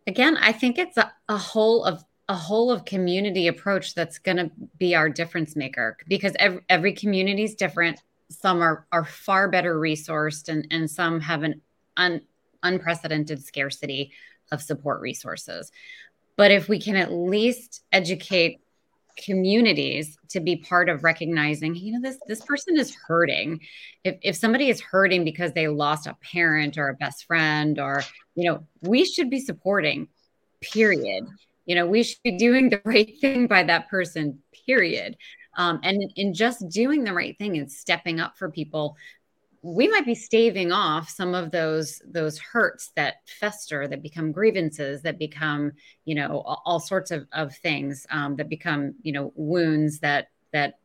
[0.07, 4.37] Again i think it's a, a whole of a whole of community approach that's going
[4.37, 8.01] to be our difference maker because every, every community is different.
[8.29, 11.61] Some are are far better resourced and and some have an
[11.97, 12.21] un,
[12.63, 14.11] unprecedented scarcity
[14.51, 15.71] of support resources.
[16.35, 18.61] But if we can at least educate
[19.17, 23.59] communities to be part of recognizing you know this this person is hurting.
[24.03, 28.03] If, if somebody is hurting because they lost a parent or a best friend or
[28.35, 30.07] you know we should be supporting
[30.61, 31.25] period.
[31.65, 35.17] You know we should be doing the right thing by that person period.
[35.55, 38.97] Um, and in just doing the right thing and stepping up for people
[39.63, 45.01] we might be staving off some of those those hurts that fester that become grievances
[45.01, 45.71] that become
[46.03, 50.79] you know all, sorts of, of things um, that become you know wounds that that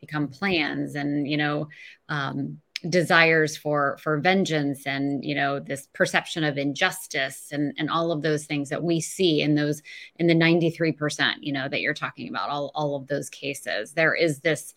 [0.00, 1.68] become plans and you know
[2.08, 8.12] um, desires for for vengeance and you know this perception of injustice and and all
[8.12, 9.82] of those things that we see in those
[10.20, 13.92] in the 93% you know that you're talking about all all of those cases.
[13.92, 14.74] There is this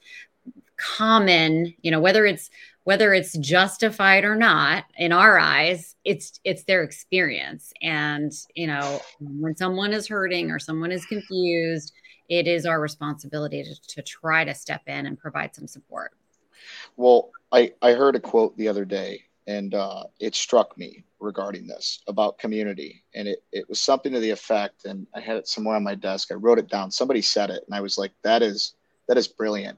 [0.82, 2.50] common you know whether it's
[2.84, 7.74] whether it's justified or not in our eyes it's it's their experience.
[7.82, 11.94] And you know when someone is hurting or someone is confused
[12.30, 16.12] it is our responsibility to, to try to step in and provide some support.
[16.98, 21.66] Well i i heard a quote the other day and uh, it struck me regarding
[21.66, 23.04] this about community.
[23.16, 25.96] And it, it was something to the effect and i had it somewhere on my
[25.96, 28.74] desk i wrote it down somebody said it and i was like that is
[29.08, 29.78] that is brilliant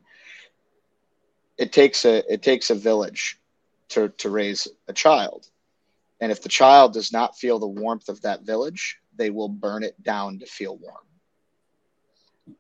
[1.58, 3.40] it takes a it takes a village
[3.90, 5.48] to to raise a child.
[6.20, 9.84] And if the child does not feel the warmth of that village they will burn
[9.84, 11.06] it down to feel warm.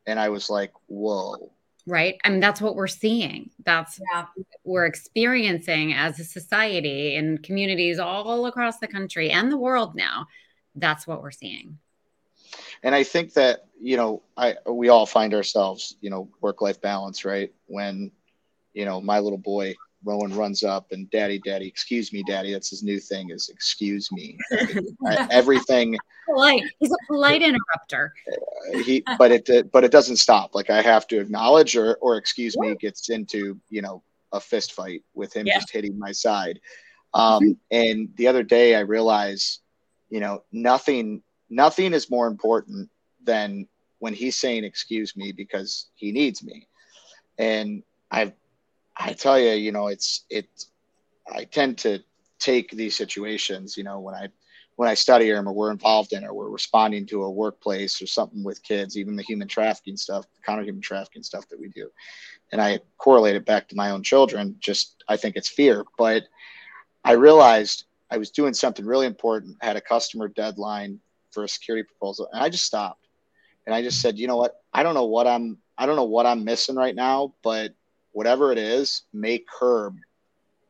[0.05, 1.51] And i was like whoa.
[1.85, 2.17] Right?
[2.23, 3.49] I mean, that's what we're seeing.
[3.65, 4.27] That's yeah.
[4.63, 10.27] we're experiencing as a society in communities all across the country and the world now.
[10.75, 11.79] That's what we're seeing.
[12.83, 16.79] And i think that you know i we all find ourselves you know work life
[16.81, 17.51] balance right?
[17.65, 18.11] When
[18.73, 22.51] you know, my little boy Rowan runs up and daddy, daddy, excuse me, daddy.
[22.51, 24.37] That's his new thing is excuse me.
[25.05, 25.97] I, everything.
[26.27, 26.63] Polite.
[26.79, 28.13] He's a polite interrupter.
[28.27, 30.55] Uh, he, but it, but it doesn't stop.
[30.55, 32.69] Like I have to acknowledge or, or excuse yeah.
[32.69, 35.55] me gets into, you know, a fist fight with him yeah.
[35.55, 36.59] just hitting my side.
[37.13, 37.51] Um, mm-hmm.
[37.71, 39.61] and the other day I realized,
[40.09, 42.89] you know, nothing, nothing is more important
[43.23, 43.67] than
[43.99, 46.67] when he's saying, excuse me, because he needs me.
[47.37, 48.33] And I've
[48.95, 50.47] I tell you, you know, it's it.
[51.31, 51.99] I tend to
[52.39, 54.27] take these situations, you know, when I
[54.75, 58.07] when I study them or we're involved in or we're responding to a workplace or
[58.07, 61.69] something with kids, even the human trafficking stuff, the counter human trafficking stuff that we
[61.69, 61.89] do,
[62.51, 64.55] and I correlate it back to my own children.
[64.59, 66.23] Just I think it's fear, but
[67.03, 69.57] I realized I was doing something really important.
[69.61, 70.99] Had a customer deadline
[71.31, 73.03] for a security proposal, and I just stopped
[73.65, 74.61] and I just said, you know what?
[74.73, 77.73] I don't know what I'm I don't know what I'm missing right now, but
[78.13, 79.97] whatever it is, may curb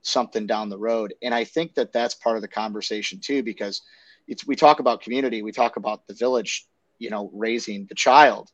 [0.01, 1.13] something down the road.
[1.21, 3.82] And I think that that's part of the conversation too, because
[4.27, 6.65] it's we talk about community, we talk about the village,
[6.99, 8.49] you know, raising the child.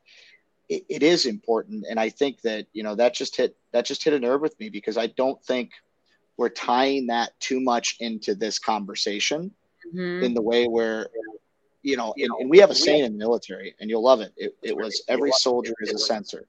[0.67, 4.03] It, it is important, and I think that you know that just hit that just
[4.03, 5.71] hit a nerve with me because I don't think
[6.37, 9.51] we're tying that too much into this conversation
[9.87, 10.23] mm-hmm.
[10.23, 11.07] in the way where
[11.81, 14.33] you know, and, and, we have a saying in the military, and you'll love it.
[14.35, 16.45] It, it was every soldier is a sensor,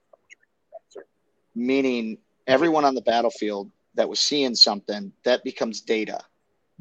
[1.55, 6.21] meaning everyone on the battlefield that was seeing something that becomes data.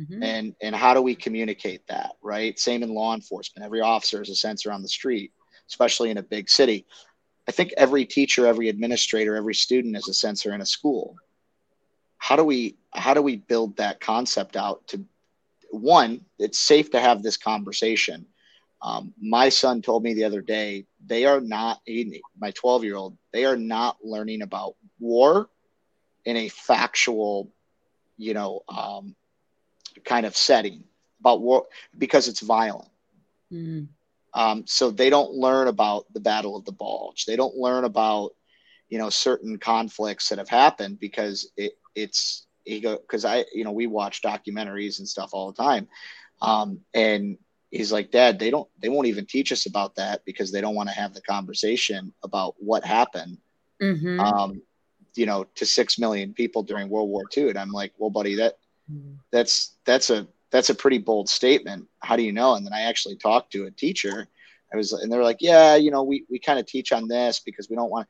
[0.01, 0.23] Mm-hmm.
[0.23, 2.59] And and how do we communicate that, right?
[2.59, 3.65] Same in law enforcement.
[3.65, 5.33] Every officer is a sensor on the street,
[5.69, 6.87] especially in a big city.
[7.49, 11.17] I think every teacher, every administrator, every student is a sensor in a school.
[12.19, 15.05] How do we how do we build that concept out to
[15.71, 18.27] one, it's safe to have this conversation.
[18.83, 21.81] Um, my son told me the other day they are not
[22.39, 25.49] my 12 year old they are not learning about war
[26.25, 27.51] in a factual
[28.17, 29.17] you know um,
[30.05, 30.85] kind of setting
[31.21, 31.67] about war
[31.99, 32.89] because it's violent.
[33.53, 33.89] Mm.
[34.33, 37.25] Um, so they don't learn about the Battle of the Bulge.
[37.25, 38.31] They don't learn about
[38.89, 43.73] you know certain conflicts that have happened because it it's ego because I you know
[43.73, 45.89] we watch documentaries and stuff all the time,
[46.43, 47.39] um, and
[47.71, 50.75] he's like, Dad, they don't they won't even teach us about that because they don't
[50.75, 53.39] want to have the conversation about what happened.
[53.83, 54.21] Mm-hmm.
[54.21, 54.63] Um,
[55.15, 57.51] you know, to six million people during World War II.
[57.51, 58.59] And I'm like, well, buddy, that
[59.31, 61.87] that's that's a that's a pretty bold statement.
[62.01, 62.55] How do you know?
[62.55, 64.27] And then I actually talked to a teacher.
[64.73, 67.41] I was, and they're like, yeah, you know, we we kind of teach on this
[67.41, 68.09] because we don't want.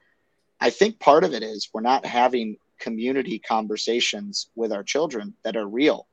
[0.61, 5.57] I think part of it is we're not having community conversations with our children that
[5.57, 6.07] are real.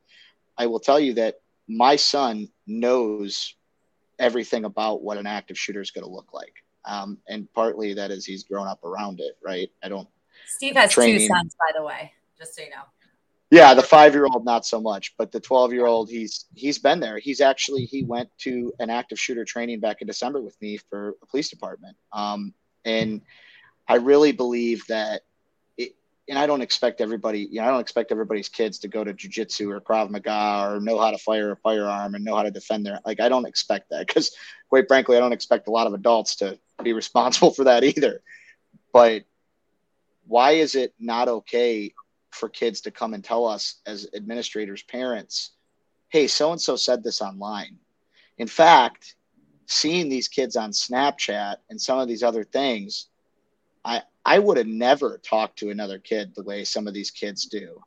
[0.58, 3.56] I will tell you that my son knows
[4.19, 6.54] everything about what an active shooter is going to look like.
[6.86, 9.69] Um, and partly that is he's grown up around it, right?
[9.84, 10.08] I don't.
[10.48, 11.20] Steve has training.
[11.20, 12.84] two sons, by the way, just so you know.
[13.50, 16.80] Yeah, the five year old not so much, but the twelve year old he's he's
[16.80, 17.18] been there.
[17.18, 21.16] He's actually he went to an active shooter training back in December with me for
[21.22, 21.96] a police department.
[22.12, 23.22] Um, and
[23.88, 25.22] I really believe that
[25.78, 25.96] it,
[26.28, 29.14] and I don't expect everybody, you know, I don't expect everybody's kids to go to
[29.14, 32.52] jujitsu or Krav Maga or know how to fire a firearm and know how to
[32.52, 34.36] defend their like I don't expect that because
[34.68, 38.22] quite frankly, I don't expect a lot of adults to be responsible for that either.
[38.92, 39.24] But
[40.28, 41.94] why is it not okay
[42.32, 45.52] for kids to come and tell us as administrators, parents,
[46.10, 47.78] hey, so and so said this online.
[48.38, 49.16] In fact,
[49.66, 53.08] seeing these kids on Snapchat and some of these other things,
[53.84, 57.46] I I would have never talked to another kid the way some of these kids
[57.46, 57.82] do.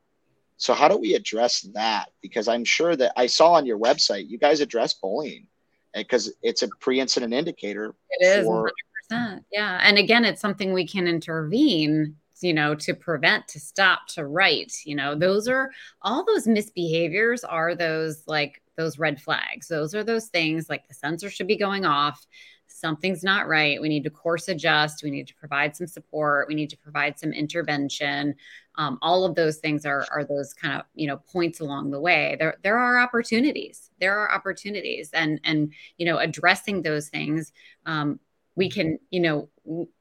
[0.57, 2.09] So how do we address that?
[2.21, 5.47] Because I'm sure that I saw on your website you guys address bullying
[5.93, 7.95] eh, because it's a pre-incident indicator.
[8.09, 8.71] It is for,
[9.11, 9.43] 100%.
[9.51, 14.25] Yeah, and again, it's something we can intervene you know to prevent to stop to
[14.25, 19.67] right you know those are all those misbehaviors are those like those red flags.
[19.67, 22.25] Those are those things like the sensor should be going off.
[22.67, 23.81] Something's not right.
[23.81, 25.03] We need to course adjust.
[25.03, 26.47] We need to provide some support.
[26.47, 28.33] We need to provide some intervention.
[28.75, 31.99] Um, all of those things are are those kind of you know points along the
[31.99, 32.37] way.
[32.39, 33.91] There there are opportunities.
[33.99, 35.11] There are opportunities.
[35.13, 37.51] And and you know addressing those things
[37.85, 38.19] um,
[38.55, 39.49] we can you know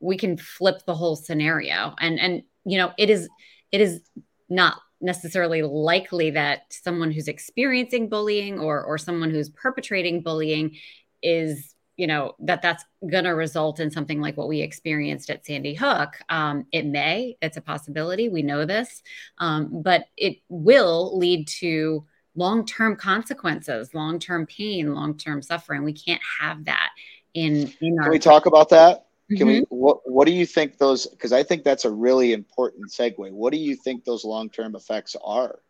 [0.00, 1.94] we can flip the whole scenario.
[1.98, 3.28] And and you know it is
[3.72, 4.00] it is
[4.48, 10.76] not necessarily likely that someone who's experiencing bullying or or someone who's perpetrating bullying
[11.22, 15.44] is you know that that's going to result in something like what we experienced at
[15.44, 16.14] sandy hook.
[16.28, 19.02] Um, it may it's a possibility we know this.
[19.38, 25.82] Um, but it will lead to long-term consequences long-term pain long-term suffering.
[25.82, 26.90] We can't have that
[27.34, 28.04] in in our.
[28.04, 29.06] Can we talk about that?
[29.28, 29.46] Can mm-hmm.
[29.46, 29.64] we?
[29.68, 31.06] What What do you think those?
[31.06, 33.30] Because I think that's a really important segue.
[33.32, 35.60] What do you think those long term effects are?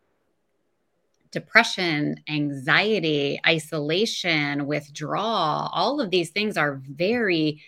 [1.31, 7.63] Depression, anxiety, isolation, withdrawal, all of these things are very,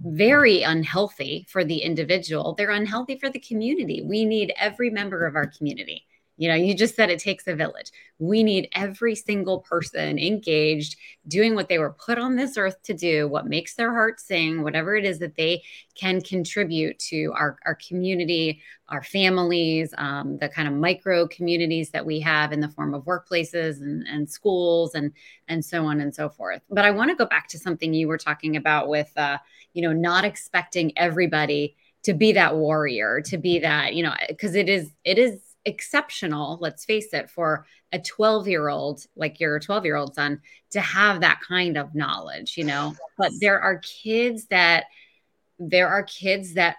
[0.00, 2.54] very unhealthy for the individual.
[2.54, 4.02] They're unhealthy for the community.
[4.02, 6.05] We need every member of our community
[6.36, 7.90] you know, you just said it takes a village.
[8.18, 10.96] We need every single person engaged,
[11.28, 14.62] doing what they were put on this earth to do, what makes their heart sing,
[14.62, 15.62] whatever it is that they
[15.94, 22.04] can contribute to our, our community, our families, um, the kind of micro communities that
[22.04, 25.12] we have in the form of workplaces and, and schools and
[25.48, 26.62] and so on and so forth.
[26.70, 29.38] But I want to go back to something you were talking about with, uh,
[29.74, 34.54] you know, not expecting everybody to be that warrior, to be that, you know, because
[34.54, 39.58] it is it is exceptional, let's face it, for a 12 year old, like your
[39.58, 40.40] 12 year old son,
[40.70, 42.94] to have that kind of knowledge, you know.
[43.18, 44.84] But there are kids that,
[45.58, 46.76] there are kids that,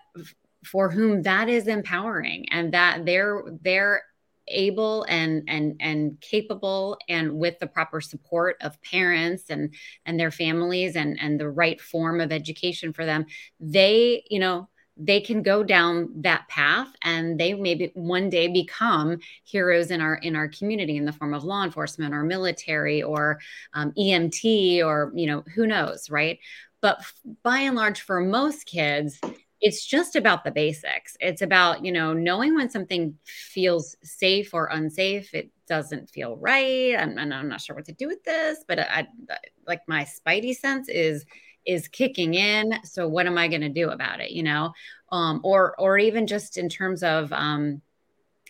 [0.66, 4.04] for whom that is empowering and that they're, they're,
[4.50, 9.74] able and and and capable and with the proper support of parents and
[10.06, 13.26] and their families and and the right form of education for them
[13.60, 14.70] they you know
[15.00, 20.16] they can go down that path and they maybe one day become heroes in our
[20.16, 23.40] in our community in the form of law enforcement or military or
[23.74, 26.40] um, emt or you know who knows right?
[26.82, 27.02] But
[27.44, 29.20] by and large for most kids
[29.60, 31.18] it's just about the basics.
[31.20, 35.34] It's about you know knowing when something feels safe or unsafe.
[35.34, 36.96] It doesn't feel right.
[36.96, 39.38] I'm, I'm not sure what to do with this but I, I
[39.68, 41.26] like my spidey sense is
[41.68, 44.74] is kicking in so what am i going to do about it you know?
[45.10, 47.82] Um, or or even just in terms of um,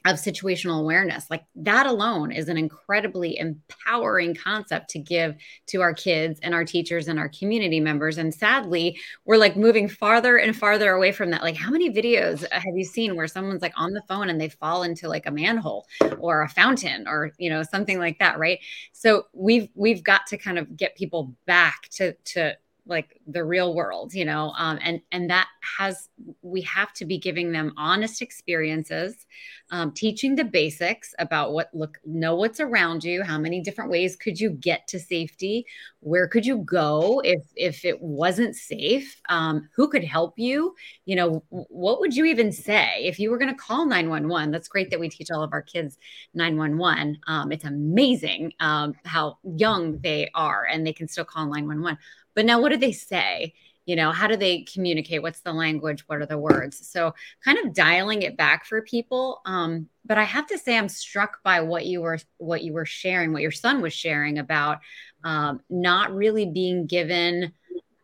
[0.05, 5.93] of situational awareness like that alone is an incredibly empowering concept to give to our
[5.93, 10.55] kids and our teachers and our community members and sadly we're like moving farther and
[10.55, 11.41] farther away from that.
[11.41, 14.49] Like how many videos have you seen where someone's like on the phone and they
[14.49, 15.85] fall into like a manhole
[16.19, 18.59] or a fountain or you know something like that right?
[18.93, 22.55] So we've we've got to kind of get people back to to
[22.87, 26.09] like the real world you know um, and and that has
[26.41, 29.25] we have to be giving them honest experiences
[29.71, 34.15] um, teaching the basics about what look know what's around you how many different ways
[34.15, 35.65] could you get to safety
[35.99, 40.73] where could you go if if it wasn't safe um, who could help you
[41.05, 43.03] you know what would you even say?
[43.03, 45.61] If you were going to call 911 that's great that we teach all of our
[45.61, 45.97] kids
[46.33, 51.97] 911 um, it's amazing um, how young they are and they can still call 911
[52.37, 53.55] but now, what do they say?
[53.87, 55.23] You know, how do they communicate?
[55.23, 56.07] What's the language?
[56.07, 56.87] What are the words?
[56.87, 59.41] So, kind of dialing it back for people.
[59.47, 62.85] Um, but I have to say, I'm struck by what you were what you were
[62.85, 64.81] sharing, what your son was sharing about
[65.23, 67.53] um, not really being given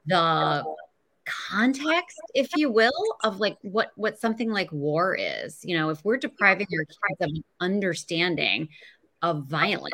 [0.08, 0.64] the
[1.26, 2.92] context if you will
[3.24, 7.22] of like what what something like war is you know if we're depriving your kids
[7.22, 8.68] of understanding
[9.22, 9.94] of violence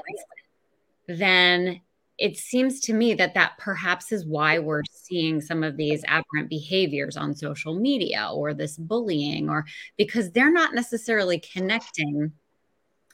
[1.07, 1.79] then
[2.19, 6.49] it seems to me that that perhaps is why we're seeing some of these aberrant
[6.49, 9.65] behaviors on social media or this bullying or
[9.97, 12.31] because they're not necessarily connecting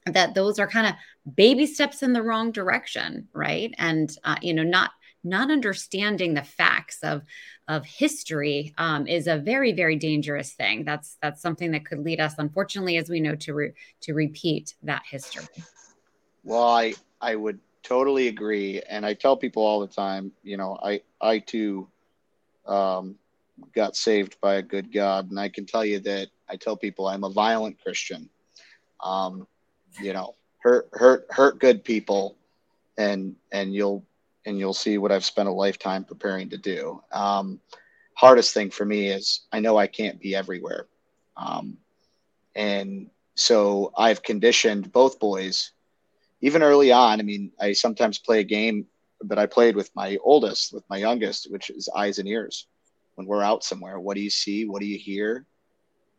[0.08, 3.74] that those are kind of baby steps in the wrong direction right?
[3.78, 4.92] And uh, you know not
[5.24, 7.24] not understanding the facts of
[7.68, 10.84] of history um, is a very very dangerous thing.
[10.84, 14.74] That's that's something that could lead us unfortunately as we know to re- to repeat
[14.84, 15.46] that history.
[16.44, 18.82] Well i i would totally agree.
[18.90, 21.88] And I tell people all the time, you know, I, I too
[22.66, 23.16] um,
[23.74, 25.30] got saved by a good God.
[25.30, 28.30] And I can tell you that I tell people I'm a violent Christian.
[29.04, 29.48] Um,
[30.02, 32.36] you know, hurt, hurt, hurt good people
[32.98, 34.04] and, and you'll,
[34.46, 37.02] and you'll see what I've spent a lifetime preparing to do.
[37.12, 37.60] Um,
[38.16, 40.88] hardest thing for me is I know I can't be everywhere.
[41.38, 41.78] Um,
[42.56, 45.72] and so I've conditioned both boys
[46.46, 48.86] even early on, I mean, I sometimes play a game
[49.22, 52.68] that I played with my oldest, with my youngest, which is eyes and ears.
[53.16, 54.68] When we're out somewhere, what do you see?
[54.68, 55.44] What do you hear?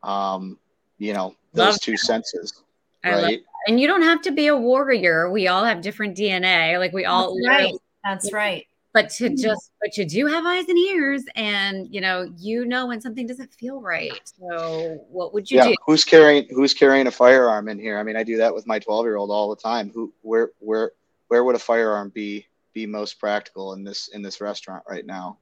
[0.03, 0.59] Um,
[0.99, 1.99] you know, those love two that.
[1.99, 2.65] senses.
[3.05, 3.41] right.
[3.69, 5.31] And you don't have to be a warrior.
[5.31, 6.77] We all have different DNA.
[6.81, 7.75] Like we all That's right.
[8.03, 8.67] That's right
[8.97, 12.87] but to just but you do have eyes and ears and you know you know
[12.87, 14.33] when something doesn't feel right.
[14.41, 15.75] So what would you yeah, do?
[15.87, 17.99] who's carrying who's carrying a firearm in here?
[17.99, 19.91] I mean i do that with my 12 year old all the time.
[19.95, 20.93] Who where where
[21.29, 25.39] where would a firearm be be most practical in this in this restaurant right now?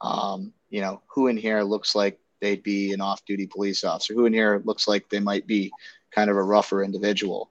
[0.00, 4.14] Um, you know who in here looks like they'd be an off-duty police officer?
[4.14, 5.70] Who in here looks like they might be
[6.10, 7.50] kind of a rougher individual?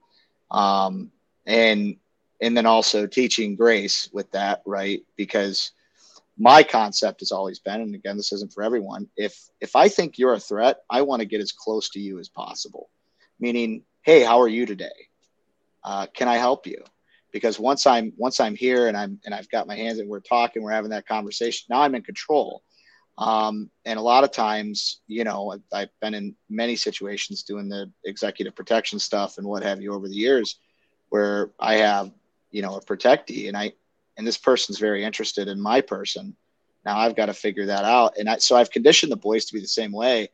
[0.50, 1.12] Um,
[1.46, 1.96] and
[2.40, 5.02] and then also teaching grace with that, right?
[5.16, 5.72] Because
[6.38, 9.08] my concept has always been, and again, this isn't for everyone.
[9.16, 12.18] If if I think you're a threat, I want to get as close to you
[12.18, 12.90] as possible.
[13.40, 15.08] Meaning, hey, how are you today?
[15.82, 16.82] Uh, can I help you?
[17.32, 20.20] Because once I'm once I'm here and I'm and I've got my hands and we're
[20.20, 21.66] talking, we're having that conversation.
[21.70, 22.62] Now I'm in control.
[23.18, 27.66] Um, and a lot of times, you know, I've, I've been in many situations doing
[27.66, 30.58] the executive protection stuff and what have you over the years,
[31.08, 32.10] where I have
[32.50, 33.48] you know a protectee.
[33.48, 33.72] And i
[34.18, 36.36] and this person's very interested in my person.
[36.84, 38.18] Now i've got to figure that out.
[38.18, 40.28] And I, so i've conditioned the boys to be the same way.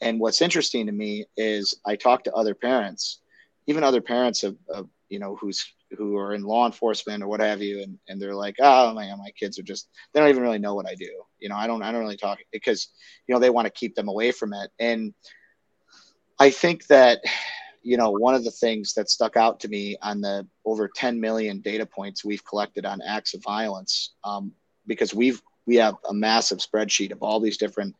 [0.00, 3.20] And what's interesting to me is i talk to other parents
[3.66, 7.38] even other parents of, of you know who's who are in law enforcement or what
[7.38, 7.80] have you.
[7.82, 10.74] And, and they're like oh my, my kids are just they don't even really know
[10.74, 11.10] what i do.
[11.38, 12.88] You know i don't i don't really talk because
[13.26, 14.70] you know they want to keep them away from it.
[14.78, 15.14] And
[16.38, 17.20] i think that
[17.86, 21.20] you know, one of the things that stuck out to me on the over 10
[21.20, 24.50] million data points we've collected on acts of violence, um,
[24.88, 27.94] because we've we have a massive spreadsheet of all these different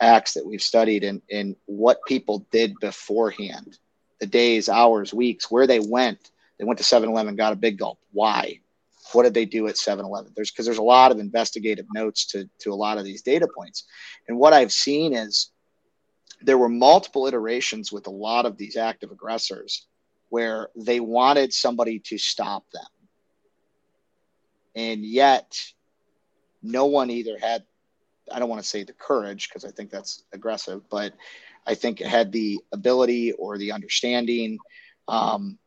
[0.00, 3.78] acts that we've studied and, and what people did beforehand
[4.20, 6.30] the days, hours, weeks, where they went.
[6.58, 7.98] They went to 7-Eleven, got a big gulp.
[8.12, 8.60] Why?
[9.12, 10.32] What did they do at 7-Eleven?
[10.34, 13.46] There's because there's a lot of investigative notes to to a lot of these data
[13.54, 13.84] points.
[14.28, 15.50] And what I've seen is
[16.42, 19.86] there were multiple iterations with a lot of these active aggressors
[20.28, 22.84] where they wanted somebody to stop them.
[24.74, 25.58] And yet
[26.62, 27.64] no one either had
[28.32, 31.14] I don't want to say the courage because I think that's aggressive, but
[31.66, 34.58] I think it had the ability or the understanding.
[35.08, 35.58] Um,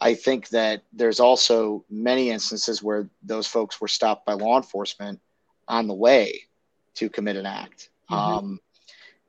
[0.00, 5.20] I think that there's also many instances where those folks were stopped by law enforcement
[5.68, 6.42] on the way
[6.96, 7.88] to commit an act.
[8.10, 8.14] Mm-hmm.
[8.14, 8.60] Um,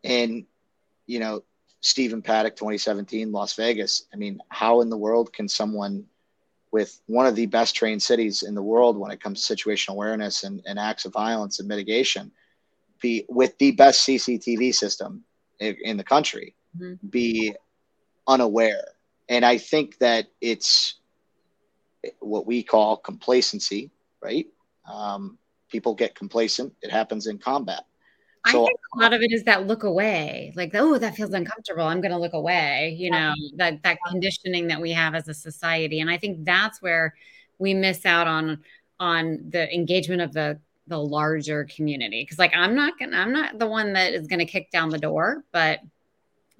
[0.03, 0.45] and,
[1.05, 1.43] you know,
[1.81, 4.05] Stephen Paddock, 2017, Las Vegas.
[4.13, 6.05] I mean, how in the world can someone
[6.71, 9.91] with one of the best trained cities in the world when it comes to situational
[9.91, 12.31] awareness and, and acts of violence and mitigation
[13.01, 15.23] be with the best CCTV system
[15.59, 17.07] in the country mm-hmm.
[17.07, 17.55] be
[18.27, 18.83] unaware.
[19.29, 20.95] And I think that it's
[22.19, 23.91] what we call complacency,
[24.21, 24.47] right?
[24.91, 25.37] Um,
[25.69, 26.73] people get complacent.
[26.81, 27.85] It happens in combat.
[28.47, 31.33] So, I think a lot of it is that look away, like oh, that feels
[31.33, 31.83] uncomfortable.
[31.83, 32.95] I'm going to look away.
[32.97, 36.81] You know that that conditioning that we have as a society, and I think that's
[36.81, 37.15] where
[37.57, 38.63] we miss out on
[38.99, 43.57] on the engagement of the the larger community because like i'm not gonna i'm not
[43.57, 45.79] the one that is gonna kick down the door but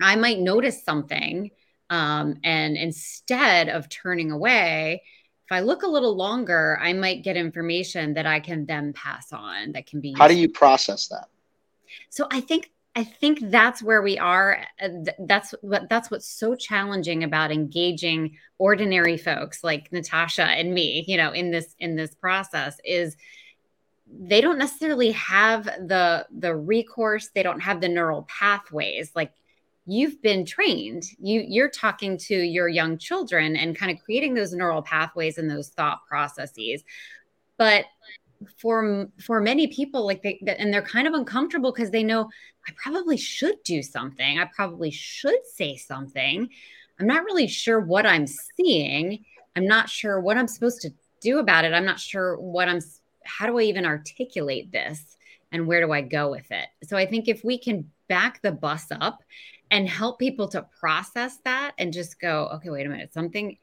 [0.02, 1.52] i might notice something
[1.92, 5.02] um, and instead of turning away
[5.46, 9.32] if i look a little longer i might get information that i can then pass
[9.32, 11.30] on that can be how do you process that
[12.10, 14.64] so i think I think that's where we are.
[15.20, 21.18] That's what that's what's so challenging about engaging ordinary folks like Natasha and me, you
[21.18, 23.18] know, in this in this process is
[24.08, 27.32] they don't necessarily have the the recourse.
[27.36, 29.12] They don't have the neural pathways.
[29.14, 29.34] Like
[29.86, 31.04] you've been trained.
[31.20, 35.50] You you're talking to your young children and kind of creating those neural pathways and
[35.50, 36.86] those thought processes.
[37.58, 37.86] But
[38.58, 42.30] for for many people like they and they're kind of uncomfortable because they know
[42.68, 44.40] i probably should do something.
[44.40, 46.50] I probably should say something.
[47.00, 49.24] I'm not really sure what i'm seeing.
[49.56, 51.74] I'm not sure what i'm supposed to do about it.
[51.74, 52.82] I'm not sure what i'm
[53.26, 55.18] how do I even articulate this?
[55.52, 56.68] And where do I go with it?
[56.84, 59.24] So I think if we can back the bus up
[59.72, 63.58] and help people to process that and just go, okay, wait a minute, something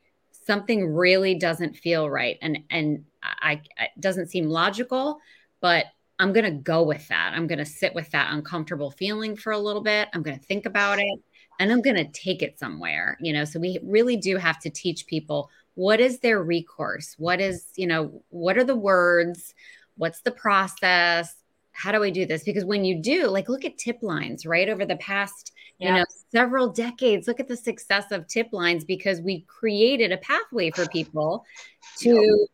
[0.46, 5.18] something really doesn't feel right and and I, I it doesn't seem logical,
[5.60, 5.86] but
[6.18, 7.32] I'm going to go with that.
[7.34, 10.08] I'm going to sit with that uncomfortable feeling for a little bit.
[10.12, 11.20] I'm going to think about it
[11.58, 13.44] and I'm going to take it somewhere, you know.
[13.44, 17.86] So we really do have to teach people what is their recourse what is you
[17.86, 19.54] know what are the words
[19.96, 21.34] what's the process
[21.72, 24.68] how do i do this because when you do like look at tip lines right
[24.68, 25.88] over the past yeah.
[25.88, 27.28] you know several decades.
[27.28, 31.44] Look at the success of tip lines because we created a pathway for people
[31.98, 32.46] to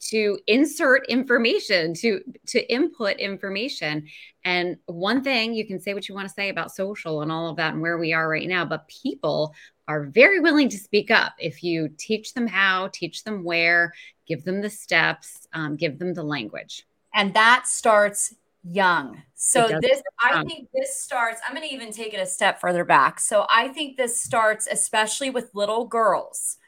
[0.00, 4.06] to insert information to to input information.
[4.44, 7.48] And one thing you can say what you want to say about social and all
[7.48, 9.54] of that and where we are right now but people
[9.86, 11.34] are very willing to speak up.
[11.38, 13.92] If you teach them how, teach them where,
[14.26, 16.86] give them the steps, um, give them the language.
[17.12, 19.22] And that starts young.
[19.34, 22.84] So this I think this starts I'm going to even take it a step further
[22.84, 23.20] back.
[23.20, 26.58] So I think this starts especially with little girls.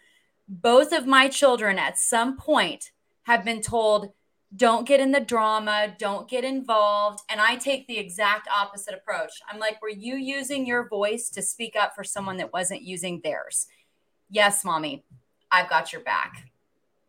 [0.48, 2.92] Both of my children at some point
[3.24, 4.12] have been told
[4.54, 7.20] don't get in the drama, don't get involved.
[7.30, 9.32] And I take the exact opposite approach.
[9.50, 13.20] I'm like, were you using your voice to speak up for someone that wasn't using
[13.22, 13.66] theirs?
[14.28, 15.04] Yes, mommy,
[15.50, 16.48] I've got your back.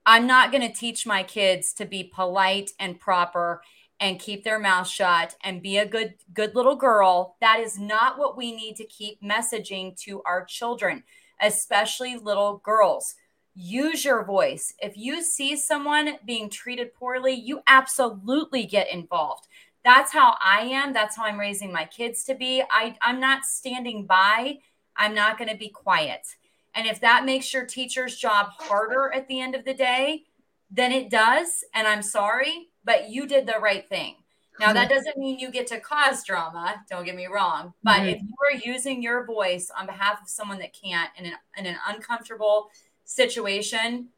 [0.06, 3.62] I'm not going to teach my kids to be polite and proper
[4.00, 7.36] and keep their mouth shut and be a good good little girl.
[7.42, 11.04] That is not what we need to keep messaging to our children,
[11.40, 13.16] especially little girls
[13.56, 14.74] use your voice.
[14.82, 19.48] If you see someone being treated poorly, you absolutely get involved.
[19.84, 20.94] That's how I am.
[20.94, 22.64] That's how I'm raising my kids to be.
[22.72, 24.60] I, I'm not standing by.
[24.96, 26.36] I'm not going to be quiet.
[26.74, 30.24] And if that makes your teacher's job harder at the end of the day,
[30.72, 31.64] then it does.
[31.74, 34.16] And I'm sorry, but you did the right thing.
[34.60, 34.96] Now, that mm-hmm.
[34.96, 36.84] doesn't mean you get to cause drama.
[36.90, 37.74] Don't get me wrong.
[37.84, 38.10] But mm-hmm.
[38.10, 41.66] if you are using your voice on behalf of someone that can't in an, in
[41.66, 42.70] an uncomfortable
[43.04, 44.10] situation,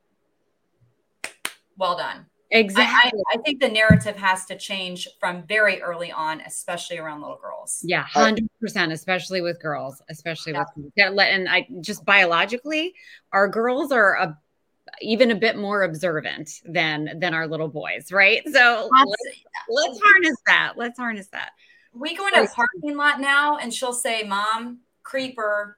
[1.78, 2.26] well done.
[2.52, 3.12] Exactly.
[3.12, 7.22] I, I, I, think the narrative has to change from very early on, especially around
[7.22, 7.82] little girls.
[7.84, 11.10] Yeah, hundred percent, especially with girls, especially yeah.
[11.10, 12.94] with and I just biologically,
[13.34, 14.38] our girls are a,
[15.02, 18.42] even a bit more observant than than our little boys, right?
[18.52, 19.14] So let's,
[19.70, 20.74] let's harness that.
[20.76, 21.52] Let's harness that.
[21.94, 25.78] We go in a parking lot now, and she'll say, "Mom, creeper."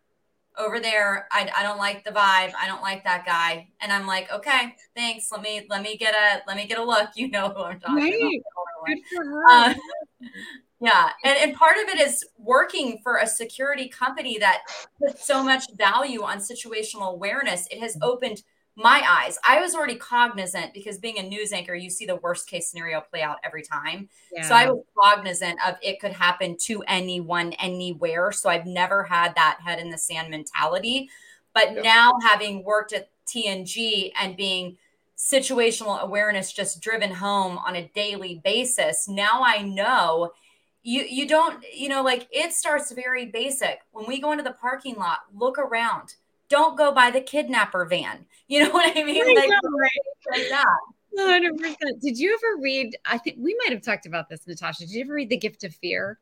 [0.57, 4.07] over there I, I don't like the vibe i don't like that guy and i'm
[4.07, 7.29] like okay thanks let me let me get a let me get a look you
[7.29, 8.41] know who i'm talking
[8.87, 9.01] right.
[9.45, 9.73] about uh,
[10.81, 14.63] yeah and, and part of it is working for a security company that
[14.99, 18.41] puts so much value on situational awareness it has opened
[18.77, 19.39] my eyes.
[19.45, 23.01] I was already cognizant because being a news anchor, you see the worst case scenario
[23.01, 24.07] play out every time.
[24.31, 24.47] Yeah.
[24.47, 28.31] So I was cognizant of it could happen to anyone, anywhere.
[28.31, 31.09] So I've never had that head in the sand mentality.
[31.55, 34.77] But now having worked at TNG and being
[35.17, 40.33] situational awareness just driven home on a daily basis, now I know
[40.83, 44.53] you you don't you know like it starts very basic when we go into the
[44.53, 46.13] parking lot look around
[46.49, 48.25] don't go by the kidnapper van.
[48.49, 49.25] You know what I mean?
[49.25, 49.91] I like, know, right?
[50.31, 50.65] like that.
[51.19, 51.99] 100%.
[51.99, 52.95] Did you ever read?
[53.03, 54.85] I think we might have talked about this, Natasha.
[54.85, 56.17] Did you ever read The Gift of Fear?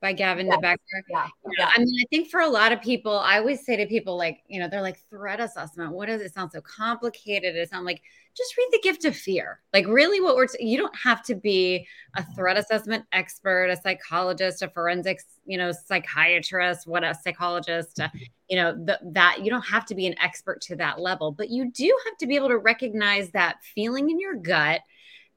[0.00, 0.56] By Gavin yes.
[0.56, 1.02] DeBecker.
[1.08, 1.26] Yeah.
[1.58, 1.70] yeah.
[1.74, 4.42] I mean, I think for a lot of people, I always say to people, like,
[4.46, 5.92] you know, they're like, threat assessment.
[5.92, 7.56] What does it sound so complicated?
[7.56, 8.02] It sound like,
[8.36, 9.60] just read the gift of fear.
[9.72, 11.86] Like, really, what we're, t- you don't have to be
[12.16, 18.08] a threat assessment expert, a psychologist, a forensics, you know, psychiatrist, what a psychologist, uh,
[18.50, 21.48] you know, the, that you don't have to be an expert to that level, but
[21.48, 24.82] you do have to be able to recognize that feeling in your gut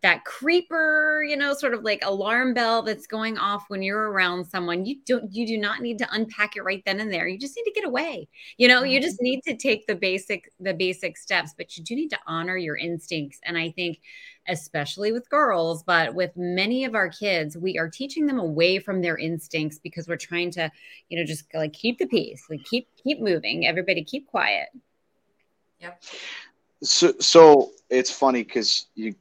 [0.01, 4.45] that creeper, you know, sort of like alarm bell that's going off when you're around
[4.45, 4.85] someone.
[4.85, 7.27] You don't you do not need to unpack it right then and there.
[7.27, 8.29] You just need to get away.
[8.57, 9.23] You know, you just mm-hmm.
[9.25, 12.77] need to take the basic the basic steps, but you do need to honor your
[12.77, 13.39] instincts.
[13.43, 13.99] And I think
[14.47, 19.01] especially with girls, but with many of our kids, we are teaching them away from
[19.01, 20.71] their instincts because we're trying to,
[21.09, 23.67] you know, just like keep the peace, like keep keep moving.
[23.67, 24.69] Everybody keep quiet.
[25.81, 26.03] Yep.
[26.83, 29.13] So so it's funny because you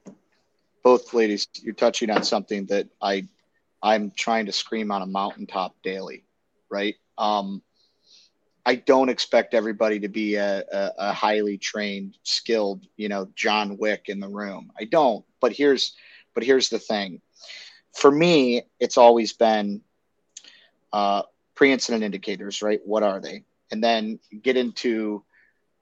[0.88, 3.28] both ladies, you're touching on something that I
[3.82, 6.24] I'm trying to scream on a mountaintop daily,
[6.70, 6.94] right?
[7.18, 7.60] Um,
[8.64, 13.76] I don't expect everybody to be a, a, a, highly trained, skilled, you know, John
[13.76, 14.72] Wick in the room.
[14.80, 15.26] I don't.
[15.42, 15.94] But here's
[16.32, 17.20] but here's the thing.
[17.94, 19.82] For me, it's always been
[20.90, 21.24] uh,
[21.54, 22.80] pre-incident indicators, right?
[22.82, 23.44] What are they?
[23.70, 25.22] And then get into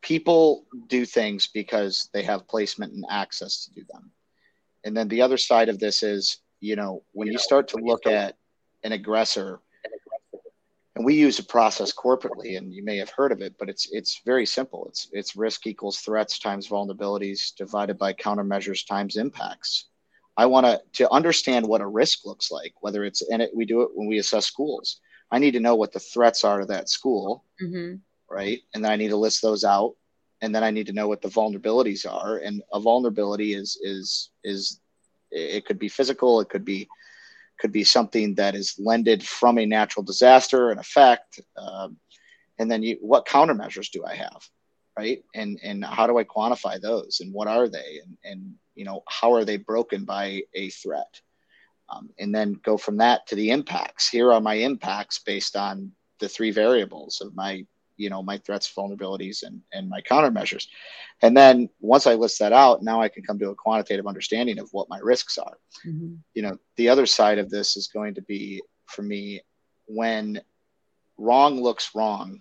[0.03, 4.11] people do things because they have placement and access to do them.
[4.87, 7.77] And then the other side of this is, you know, when you, you start to
[7.77, 8.37] look at
[8.85, 9.61] an aggressor,
[10.95, 13.89] and we use a process corporately, and you may have heard of it, but it's
[13.91, 14.87] it's very simple.
[14.89, 19.87] It's it's risk equals threats times vulnerabilities divided by countermeasures times impacts.
[20.37, 23.67] I want to to understand what a risk looks like, whether it's and it, we
[23.67, 25.01] do it when we assess schools.
[25.33, 27.97] I need to know what the threats are to that school, mm-hmm.
[28.31, 28.61] right?
[28.73, 29.97] And then I need to list those out
[30.43, 32.39] and then I need to know what the vulnerabilities are.
[32.39, 34.81] And a vulnerability is is is
[35.31, 36.89] it could be physical, it could be
[37.59, 41.97] could be something that is lended from a natural disaster, an effect, um,
[42.59, 44.49] and then you, what countermeasures do I have,
[44.99, 45.23] right?
[45.35, 49.03] And and how do I quantify those, and what are they, and and you know
[49.09, 51.21] how are they broken by a threat,
[51.89, 54.09] um, and then go from that to the impacts.
[54.09, 57.67] Here are my impacts based on the three variables of my
[57.97, 60.67] you know my threats vulnerabilities and and my countermeasures.
[61.23, 64.59] And then once i list that out now i can come to a quantitative understanding
[64.59, 65.59] of what my risks are.
[65.87, 66.15] Mm-hmm.
[66.35, 69.41] you know the other side of this is going to be for me
[69.87, 70.41] when
[71.17, 72.41] wrong looks wrong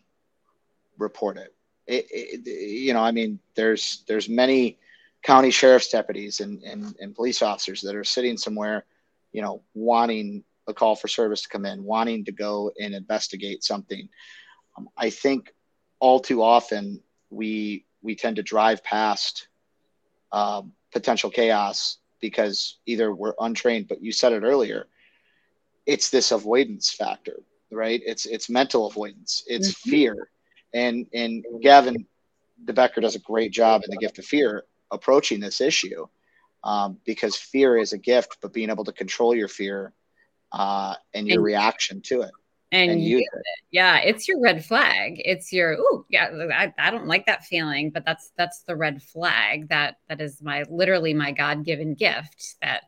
[0.98, 1.54] report it,
[1.88, 4.78] it, it you know i mean there's there's many
[5.24, 8.86] county sheriff's deputies and, and and police officers that are sitting somewhere
[9.32, 13.64] you know wanting a call for service to come in wanting to go and investigate
[13.64, 14.08] something
[14.78, 15.54] um, I think
[16.00, 19.48] all too often we we tend to drive past
[20.32, 24.88] um, potential chaos because either we're untrained, but you said it earlier,
[25.86, 27.38] it's this avoidance factor,
[27.72, 28.02] right?
[28.06, 29.90] It's it's mental avoidance, it's mm-hmm.
[29.90, 30.30] fear,
[30.74, 32.06] and and Gavin
[32.66, 36.08] DeBecker does a great job in the gift of fear approaching this issue
[36.64, 39.94] um, because fear is a gift, but being able to control your fear
[40.52, 42.32] uh, and your and, reaction to it
[42.72, 43.38] and, and use it.
[43.38, 43.60] it.
[43.72, 45.22] Yeah, it's your red flag.
[45.24, 49.02] It's your oh yeah, I, I don't like that feeling, but that's that's the red
[49.02, 52.84] flag that that is my literally my God given gift that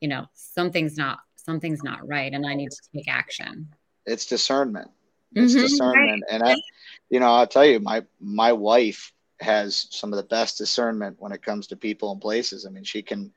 [0.00, 3.68] you know something's not something's not right, and I need to take action.
[4.04, 4.90] It's discernment.
[5.34, 6.34] It's mm-hmm, discernment, right.
[6.34, 6.56] and I,
[7.10, 11.32] you know, I'll tell you, my my wife has some of the best discernment when
[11.32, 12.64] it comes to people and places.
[12.64, 13.32] I mean, she can,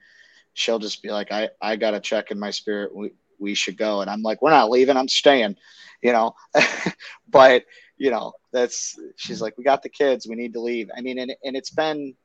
[0.53, 2.95] she'll just be like, I I got to check in my spirit.
[2.95, 4.97] We we should go, and I'm like, we're not leaving.
[4.97, 5.55] I'm staying
[6.01, 6.35] you know,
[7.29, 7.65] but
[7.97, 10.89] you know, that's she's like, we got the kids, we need to leave.
[10.95, 12.15] I mean, and and it's been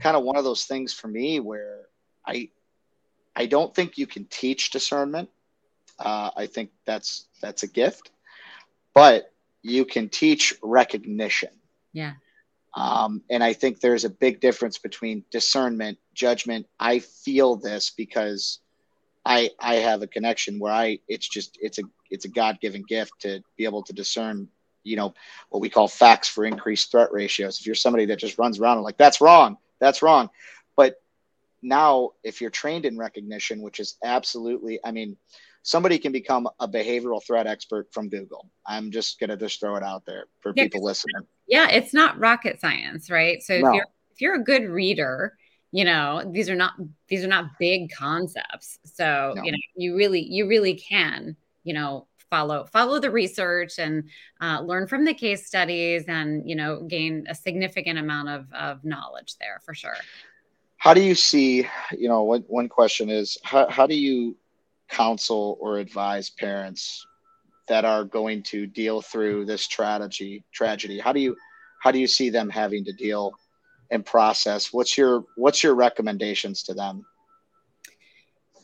[0.00, 1.86] kind of one of those things for me where
[2.26, 2.50] I
[3.36, 5.30] I don't think you can teach discernment.
[5.98, 8.10] Uh, I think that's that's a gift,
[8.94, 9.32] but
[9.62, 11.50] you can teach recognition.
[11.92, 12.14] Yeah.
[12.74, 16.66] Um, and I think there's a big difference between discernment, judgment.
[16.78, 18.60] I feel this because
[19.28, 22.82] I I have a connection where I it's just it's a it's a God given
[22.88, 24.48] gift to be able to discern,
[24.84, 25.12] you know,
[25.50, 27.60] what we call facts for increased threat ratios.
[27.60, 30.30] If you're somebody that just runs around and like that's wrong, that's wrong,
[30.76, 30.96] but
[31.60, 35.16] now if you're trained in recognition, which is absolutely, I mean,
[35.62, 38.50] somebody can become a behavioral threat expert from Google.
[38.66, 41.26] I'm just gonna just throw it out there for yeah, people listening.
[41.46, 43.42] Yeah, it's not rocket science, right?
[43.42, 43.74] So if no.
[43.74, 45.36] you're if you're a good reader,
[45.70, 46.74] you know these are not
[47.08, 48.78] these are not big concepts.
[48.84, 49.42] So no.
[49.42, 54.04] you know you really you really can you know follow follow the research and
[54.40, 58.84] uh, learn from the case studies and you know gain a significant amount of, of
[58.84, 59.96] knowledge there for sure
[60.76, 61.66] how do you see
[61.96, 64.36] you know one, one question is how, how do you
[64.88, 67.06] counsel or advise parents
[67.66, 71.36] that are going to deal through this tragedy tragedy how do you
[71.82, 73.32] how do you see them having to deal
[73.90, 77.04] and process what's your what's your recommendations to them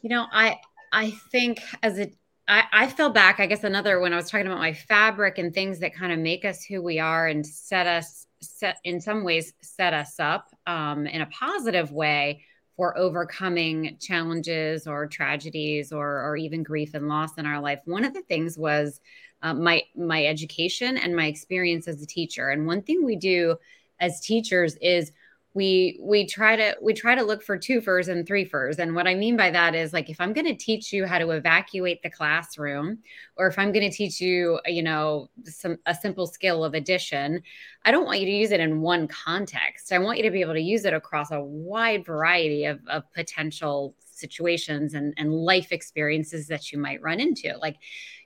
[0.02, 0.58] you know i
[0.92, 2.10] i think as a
[2.46, 5.52] I, I fell back i guess another when i was talking about my fabric and
[5.52, 9.24] things that kind of make us who we are and set us set in some
[9.24, 12.42] ways set us up um, in a positive way
[12.76, 17.80] for overcoming challenges or tragedies or, or even grief and loss in our life.
[17.84, 19.00] One of the things was
[19.42, 22.48] uh, my my education and my experience as a teacher.
[22.48, 23.56] And one thing we do
[24.00, 25.12] as teachers is
[25.54, 28.78] we we try to we try to look for two twofers and three threefers.
[28.78, 31.18] And what i mean by that is like if i'm going to teach you how
[31.18, 32.98] to evacuate the classroom
[33.36, 37.40] or if i'm going to teach you you know some a simple skill of addition
[37.84, 39.92] i don't want you to use it in one context.
[39.92, 43.04] I want you to be able to use it across a wide variety of, of
[43.12, 47.56] potential situations and, and life experiences that you might run into.
[47.58, 47.76] Like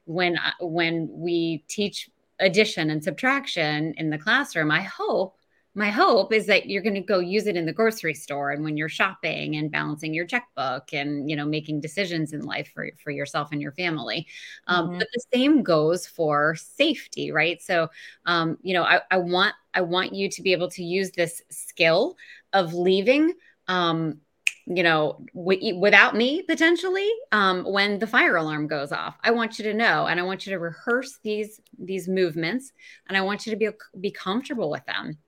[0.05, 2.09] when uh, when we teach
[2.41, 5.38] addition and subtraction in the classroom i hope
[5.75, 8.64] my hope is that you're going to go use it in the grocery store and
[8.64, 12.91] when you're shopping and balancing your checkbook and you know making decisions in life for,
[13.03, 14.27] for yourself and your family.
[14.66, 14.99] Um, mm-hmm.
[14.99, 17.61] but the same goes for safety right?
[17.62, 17.89] So
[18.27, 21.43] um, you know I, I, want i want you to be able to use this
[21.51, 22.16] skill
[22.53, 23.35] of leaving
[23.69, 24.21] um,
[24.66, 29.16] you know w- without me potentially um, when the fire alarm goes off.
[29.23, 32.73] I want you to know and i want you to rehearse these these movements
[33.09, 33.69] and i want you to be
[34.01, 35.19] be comfortable with them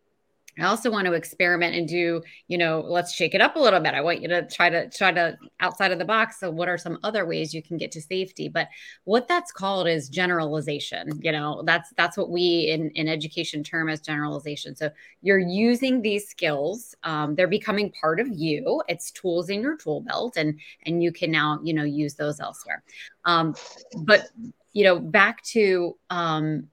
[0.61, 3.81] I also want to experiment and do, you know, let's shake it up a little
[3.81, 3.95] bit.
[3.95, 6.39] I want you to try to try to outside of the box.
[6.39, 8.49] So what are some other ways you can get to safety?
[8.49, 8.69] But
[9.05, 11.21] what that's called is generalization.
[11.23, 14.77] You know, that's that's what we in, in education term as generalization.
[14.77, 14.91] So
[15.23, 16.95] you're using these skills.
[17.03, 18.83] Um, they're becoming part of you.
[18.89, 22.41] It's tools in your tool belt and and you can now, you know, use those
[22.41, 22.83] elsewhere.
[23.25, 23.55] Um,
[24.03, 24.29] but
[24.73, 26.69] you know, back to um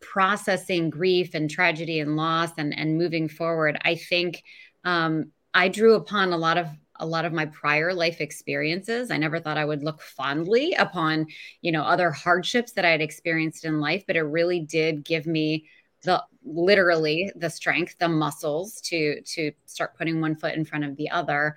[0.00, 4.42] processing grief and tragedy and loss and and moving forward i think
[4.84, 9.10] um, i drew upon a lot of a lot of my prior life experiences.
[9.10, 11.26] I never thought i would look fondly upon
[11.60, 15.26] you know other hardships that i had experienced in life but it really did give
[15.26, 15.66] me
[16.02, 20.96] the literally the strength the muscles to to start putting one foot in front of
[20.96, 21.56] the other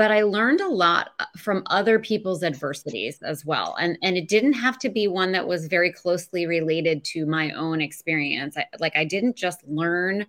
[0.00, 3.76] but I learned a lot uh, from other people's adversities as well.
[3.78, 7.50] And and it didn't have to be one that was very closely related to my
[7.50, 8.56] own experience.
[8.56, 10.24] I, like I didn't just learn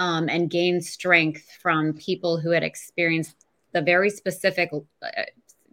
[0.00, 3.36] um, and gain strength from people who had experienced
[3.70, 5.08] the very specific, uh,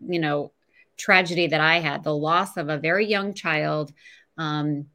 [0.07, 0.51] you know,
[0.97, 3.91] tragedy that I had, the loss of a very young child.
[4.37, 4.85] Um,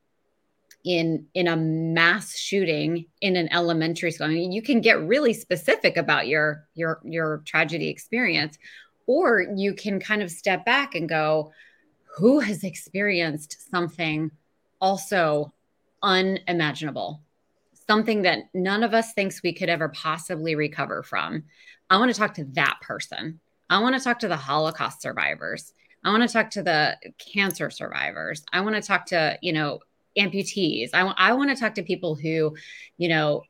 [0.87, 4.28] in in a mass shooting in an elementary school.
[4.28, 8.57] I mean, you can get really specific about your your your tragedy experience,
[9.07, 11.53] or you can kind of step back and go,
[12.16, 14.30] who has experienced something
[14.80, 15.53] also
[16.05, 17.20] unimaginable,
[17.89, 21.43] something that none of us thinks we could ever possibly recover from.
[21.91, 23.41] I want to talk to that person.
[23.68, 25.72] I want to talk to the Holocaust survivors.
[26.05, 28.45] I want to talk to the cancer survivors.
[28.53, 29.80] I want to talk to, you know,
[30.17, 30.91] amputees.
[30.95, 32.57] I, I want to talk to people who,
[32.99, 33.43] you know,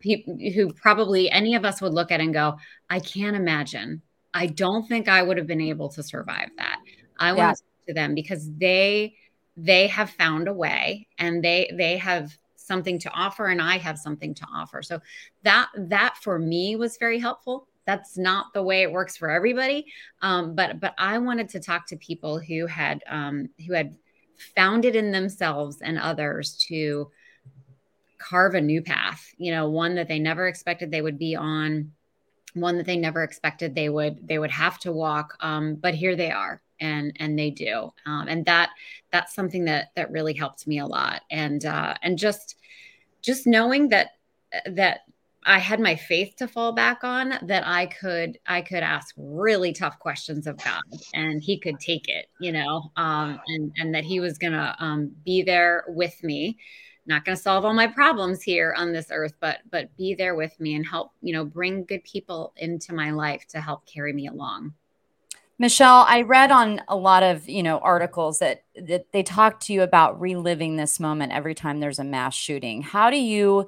[0.00, 2.56] people who probably any of us would look at and go,
[2.88, 4.02] I can't imagine.
[4.32, 6.78] I don't think I would have been able to survive that.
[7.18, 7.52] I want yeah.
[7.52, 9.16] to talk to them because they
[9.56, 13.98] they have found a way and they they have something to offer and I have
[13.98, 14.82] something to offer.
[14.82, 15.00] So
[15.44, 17.68] that that for me was very helpful.
[17.86, 19.86] That's not the way it works for everybody,
[20.20, 23.96] um, but but I wanted to talk to people who had um, who had
[24.54, 27.10] found it in themselves and others to
[28.18, 31.92] carve a new path, you know, one that they never expected they would be on.
[32.54, 36.16] one that they never expected they would they would have to walk um, but here
[36.16, 38.70] they are and and they do um, and that
[39.12, 42.56] that's something that that really helped me a lot and uh, and just
[43.20, 44.12] just knowing that
[44.66, 45.00] that
[45.46, 49.72] I had my faith to fall back on that I could I could ask really
[49.72, 50.82] tough questions of God
[51.14, 55.12] and he could take it you know um, and and that he was gonna um,
[55.24, 56.58] be there with me
[57.06, 60.58] not to solve all my problems here on this earth but but be there with
[60.58, 64.26] me and help you know bring good people into my life to help carry me
[64.26, 64.74] along
[65.58, 69.72] Michele, I read on a lot of, you know, articles that that they talk to
[69.72, 72.82] you about reliving this moment every time there's a mass shooting.
[72.82, 73.66] How do you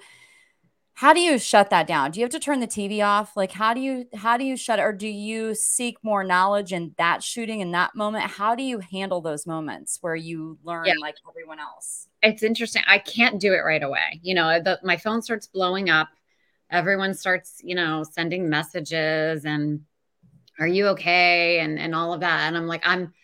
[0.99, 2.11] how do you shut that down?
[2.11, 3.37] Do you have to turn the TV off?
[3.37, 6.73] Like how do you how do you shut it or do you seek more knowledge
[6.73, 8.25] in that shooting in that moment?
[8.25, 10.95] How do you handle those moments where you learn yeah.
[11.01, 12.09] like everyone else?
[12.21, 12.83] It's interesting.
[12.89, 14.19] I can't do it right away.
[14.25, 16.09] You know, the, my phone starts blowing up.
[16.69, 19.83] Everyone starts, you know, sending messages and
[20.59, 23.15] are you okay and and all of that and i'm like i'm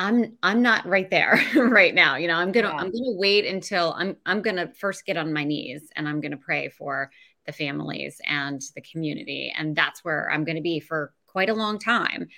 [0.00, 2.74] i'm i'm not right there right now you know i'm gonna yeah.
[2.74, 6.36] i'm gonna wait until i'm i'm gonna first get on my knees and i'm gonna
[6.36, 7.10] pray for
[7.46, 9.52] the families and the community.
[9.56, 12.28] And that's where i'm gonna be for quite a long time.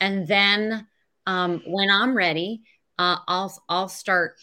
[0.00, 0.86] And then
[1.26, 2.62] um, when i'm ready
[2.98, 4.36] uh, i'll i'll start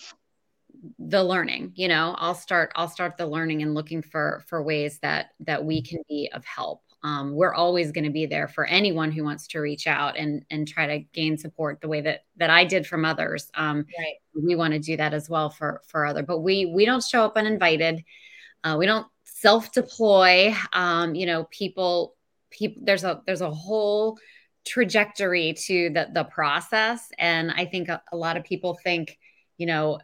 [0.99, 4.99] the learning you know i'll start i'll start the learning and looking for for ways
[4.99, 8.65] that that we can be of help um, we're always going to be there for
[8.65, 12.23] anyone who wants to reach out and and try to gain support the way that
[12.37, 13.47] that I did from others.
[13.53, 14.15] Um, right.
[14.33, 17.23] We want to do that as well for for other, but we we don't show
[17.23, 18.03] up uninvited.
[18.63, 20.55] Uh, we don't self deploy.
[20.73, 22.15] Um, you know, people
[22.49, 24.17] people there's a there's a whole
[24.65, 29.19] trajectory to the the process, and I think a, a lot of people think,
[29.59, 29.99] you know,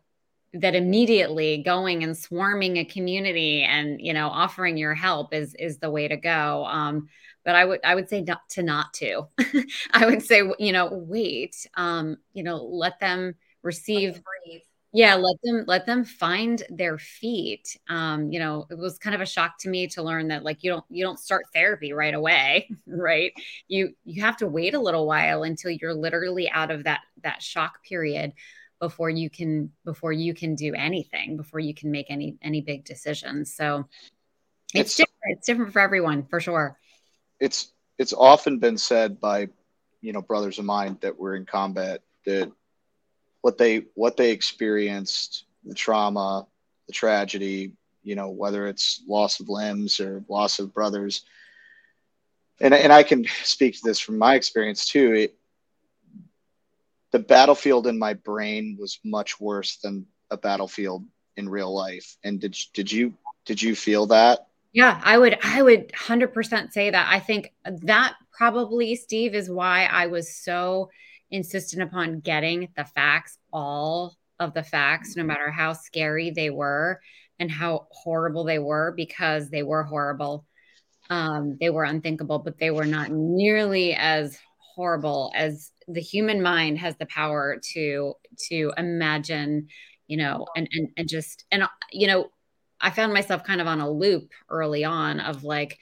[0.54, 5.78] that immediately going and swarming a community and you know offering your help is is
[5.78, 7.08] the way to go um,
[7.46, 9.28] but i would i would say not to not to.
[9.94, 14.62] I would say you know wait um, you know let them receive let
[14.94, 19.22] yeah let them let them find their feet um, you know it was kind of
[19.22, 22.14] a shock to me to learn that like you don't you don't start therapy right
[22.14, 23.32] away right?
[23.70, 27.42] You you have to wait a little while until you're literally out of that that
[27.42, 28.34] shock period
[28.82, 32.84] before you can before you can do anything before you can make any any big
[32.84, 33.54] decisions.
[33.54, 33.88] So
[34.74, 36.78] it's, it's different it's different for everyone for sure.
[37.40, 39.50] It's it's often been said by
[40.02, 42.52] you know brothers of mine that were in combat that
[43.42, 46.48] what they what they experienced the trauma
[46.88, 47.74] the tragedy
[48.04, 51.24] you know whether it's loss of limbs or loss of brothers.
[52.60, 55.14] And, and i can speak to this from my experience too.
[55.14, 55.36] It,
[57.12, 61.06] the battlefield in my brain was much worse than a battlefield
[61.38, 62.18] in real life.
[62.24, 63.14] And did did you
[63.46, 64.48] did you feel that?
[64.74, 67.08] Yeah, I would I would 100% say that.
[67.12, 70.90] I think that probably Steve is why I was so
[71.30, 77.02] insistent upon getting the facts, all of the facts, no matter how scary they were
[77.40, 80.46] and how horrible they were because they were horrible.
[81.10, 84.38] Um, they were unthinkable, but they were not nearly as
[84.76, 88.14] horrible as the human mind has the power to
[88.50, 89.68] to imagine
[90.08, 92.30] you know and and, and just and you know
[92.80, 95.78] i found myself kind of on a loop early on of like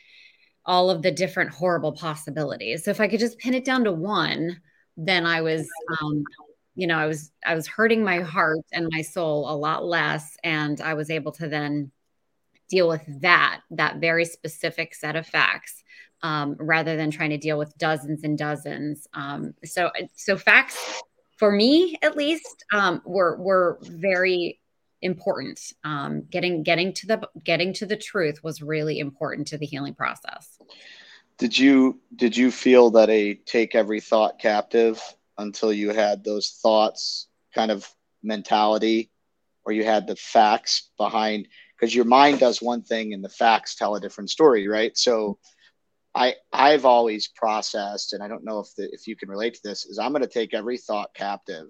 [0.66, 2.84] all of the different horrible possibilities.
[2.84, 4.60] So if i could just pin it down to one
[4.98, 5.68] then i was
[6.02, 6.24] um
[6.76, 10.38] you know i was i was hurting my heart and my soul a lot less
[10.44, 11.92] and i was able to then
[12.70, 15.84] deal with that that very specific set of facts
[16.22, 19.08] um, rather than trying to deal with dozens and dozens.
[19.14, 21.02] Um, so, so facts
[21.40, 24.60] for me, at least, um, were were very
[25.02, 25.60] important.
[25.86, 29.96] Um, getting getting to the getting to the truth was really important to the healing
[29.96, 30.60] process.
[31.38, 35.02] Did you did you feel that a take every thought captive
[35.38, 37.90] until you had those thoughts kind of
[38.22, 39.10] mentality,
[39.64, 41.48] or you had the facts behind?
[41.80, 44.98] Because your mind does one thing and the facts tell a different story, right?
[44.98, 45.40] So
[46.16, 49.62] I I've always processed, and I don't know if the, if you can relate to
[49.64, 51.68] this, is I'm going to take every thought captive,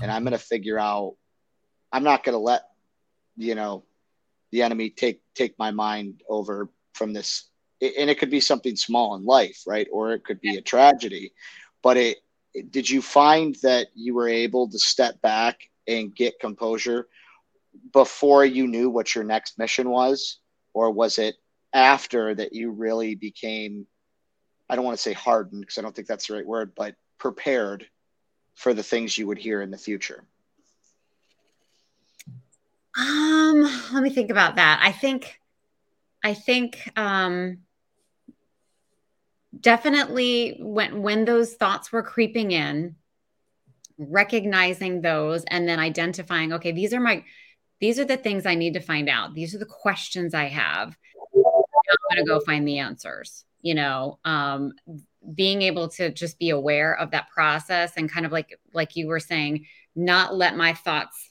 [0.00, 1.16] and I'm going to figure out.
[1.92, 2.62] I'm not going to let,
[3.36, 3.84] you know,
[4.50, 7.48] the enemy take take my mind over from this,
[7.80, 11.32] and it could be something small in life, right, or it could be a tragedy,
[11.82, 12.18] but it.
[12.70, 17.06] Did you find that you were able to step back and get composure
[17.92, 20.38] before you knew what your next mission was,
[20.72, 21.36] or was it
[21.76, 23.86] after that you really became
[24.68, 26.96] I don't want to say hardened because I don't think that's the right word, but
[27.18, 27.86] prepared
[28.54, 30.24] for the things you would hear in the future?
[32.98, 33.62] Um,
[33.92, 34.80] let me think about that.
[34.82, 35.38] I think
[36.24, 37.58] I think um
[39.60, 42.96] definitely when when those thoughts were creeping in
[43.98, 47.24] recognizing those and then identifying okay these are my
[47.80, 50.94] these are the things i need to find out these are the questions i have
[51.90, 54.72] i'm going to go find the answers you know um,
[55.34, 59.06] being able to just be aware of that process and kind of like like you
[59.06, 61.30] were saying not let my thoughts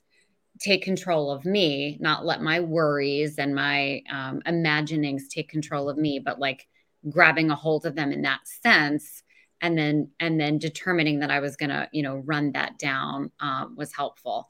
[0.59, 5.97] take control of me not let my worries and my um, imaginings take control of
[5.97, 6.67] me but like
[7.09, 9.23] grabbing a hold of them in that sense
[9.61, 13.31] and then and then determining that i was going to you know run that down
[13.39, 14.49] um, was helpful.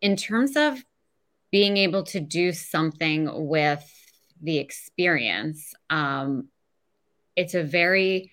[0.00, 0.82] In terms of
[1.50, 3.82] being able to do something with
[4.42, 6.48] the experience um,
[7.36, 8.30] it's a very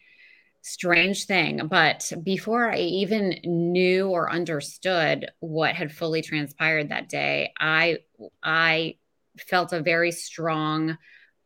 [0.62, 7.54] strange thing but before i even knew or understood what had fully transpired that day
[7.60, 7.98] i
[8.42, 8.96] i
[9.38, 10.98] felt a very strong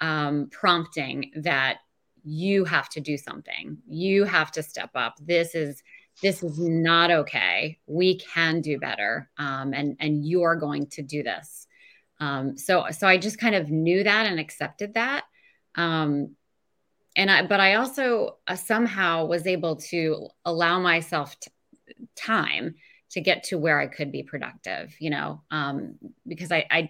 [0.02, 1.80] um, prompting that
[2.24, 3.78] you have to do something.
[3.88, 5.16] You have to step up.
[5.22, 5.84] This is
[6.22, 7.80] this is not okay.
[7.88, 11.68] We can do better um, and and you are going to do this
[12.20, 15.24] um, so so i just kind of knew that and accepted that
[15.76, 16.36] um,
[17.16, 21.52] and i but i also uh, somehow was able to allow myself t-
[22.16, 22.76] time
[23.12, 25.96] to get to where I could be productive, you know, um,
[26.28, 26.90] because I, I,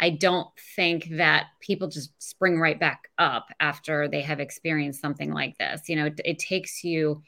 [0.00, 5.30] I don't think that people just spring right back up after they have experienced something
[5.32, 5.82] like this.
[5.88, 7.22] You know, it, it takes you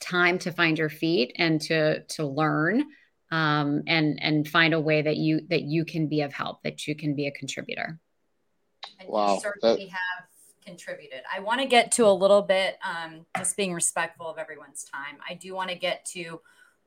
[0.00, 2.84] time to find your feet and to to learn
[3.32, 6.86] um, and and find a way that you that you can be of help, that
[6.86, 7.98] you can be a contributor.
[9.00, 9.90] And wow, you certainly that...
[9.90, 10.28] have
[10.64, 11.22] contributed.
[11.34, 15.16] I want to get to a little bit, um, just being respectful of everyone's time.
[15.28, 16.40] I do want to get to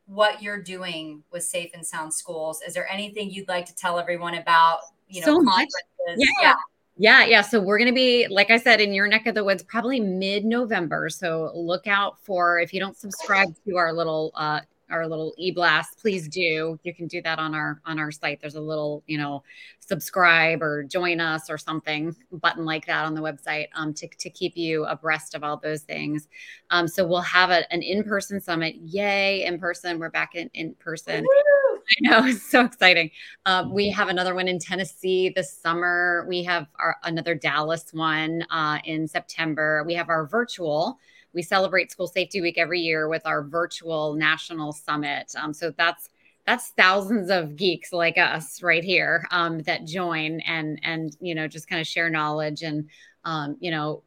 [0.06, 2.62] what you're doing with Safe and Sound Schools.
[2.66, 4.80] Is there anything you'd like to tell everyone about,
[5.10, 5.74] you know, so conferences?
[6.16, 6.26] Yeah.
[6.42, 6.56] yeah.
[6.98, 7.42] Yeah, yeah.
[7.42, 10.00] So we're going to be, like I said, in your neck of the woods, probably
[10.00, 11.10] mid-November.
[11.10, 16.00] So look out for if you don't subscribe to our little uh, our little e-blast
[16.00, 19.18] please do you can do that on our on our site there's a little you
[19.18, 19.44] know
[19.80, 24.30] subscribe or join us or something button like that on the website um, to, to
[24.30, 26.28] keep you abreast of all those things
[26.72, 30.74] um, so we'll have a, an in-person summit yay in person we're back in, in
[30.76, 31.56] person Woo!
[31.86, 33.12] I know it's so exciting.
[33.46, 36.26] Um, we have another one in Tennessee this summer.
[36.28, 39.84] We have our, another Dallas one uh, in September.
[39.86, 41.00] We have our virtual
[41.36, 45.32] we celebrate School Safety Week every year with our virtual national summit.
[45.38, 46.10] Um, so that's
[46.48, 51.48] that's thousands of geeks like us right here um, that join and and you know
[51.48, 52.90] just kind of share knowledge and
[53.26, 54.04] um, you know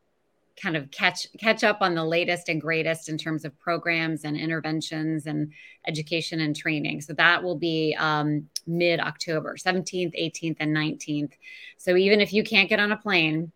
[0.61, 4.37] kind of catch catch up on the latest and greatest in terms of programs and
[4.37, 5.53] interventions and
[5.87, 11.33] education and training so that will be um, mid october 17th 18th and 19th
[11.77, 13.53] so even if you can't get on a plane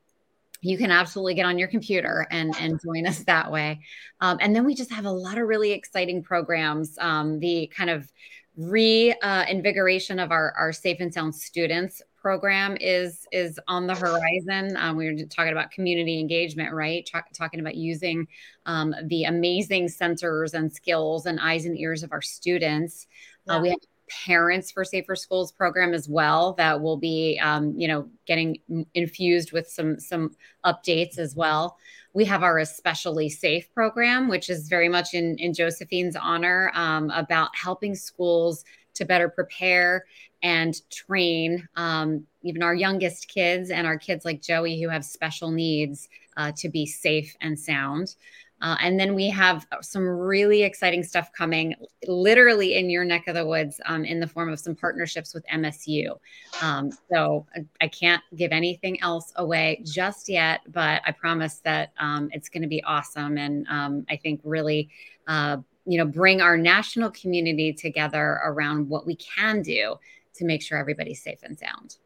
[0.63, 3.81] you can absolutely get on your computer and, and join us that way.
[4.21, 6.97] Um, and then we just have a lot of really exciting programs.
[6.99, 8.11] Um, the kind of
[8.57, 14.77] reinvigoration uh, of our, our Safe and Sound students program is is on the horizon.
[14.77, 17.09] Um, we were talking about community engagement, right?
[17.35, 18.29] talking about using
[18.65, 23.09] um, the amazing sensors and skills and eyes and ears of our students.
[23.49, 23.59] Uh, yeah.
[23.59, 23.79] Uh, we have
[24.25, 28.59] parents for safer schools program as well that will be um, you know getting
[28.95, 30.31] infused with some some
[30.65, 31.77] updates as well.
[32.15, 37.11] We have our especially safe program which is very much in in josephine's honor um,
[37.11, 40.05] about helping schools to better prepare
[40.43, 45.51] and train um, even our youngest kids and our kids like joey who have special
[45.51, 48.15] needs uh, to be safe and sound
[48.63, 51.75] uh, and then we have some really exciting stuff coming
[52.07, 55.45] literally in your neck of the woods um, in the form of some partnerships with
[55.53, 56.17] MSU.
[56.63, 57.45] Um, so
[57.81, 62.63] I can't give anything else away just yet, but I promise that um, it's going
[62.63, 63.37] to be awesome.
[63.37, 64.91] And um, I think really,
[65.27, 69.97] uh, you know, bring our national community together around what we can do
[70.35, 71.97] to make sure everybody's safe and sound.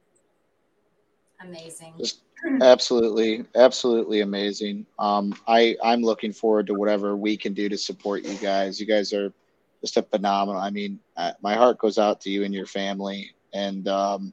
[1.40, 1.94] Amazing.
[2.62, 4.86] absolutely, absolutely amazing.
[4.98, 8.80] Um, I I'm looking forward to whatever we can do to support you guys.
[8.80, 9.32] You guys are
[9.80, 10.60] just a phenomenal.
[10.60, 14.32] I mean, uh, my heart goes out to you and your family, and um,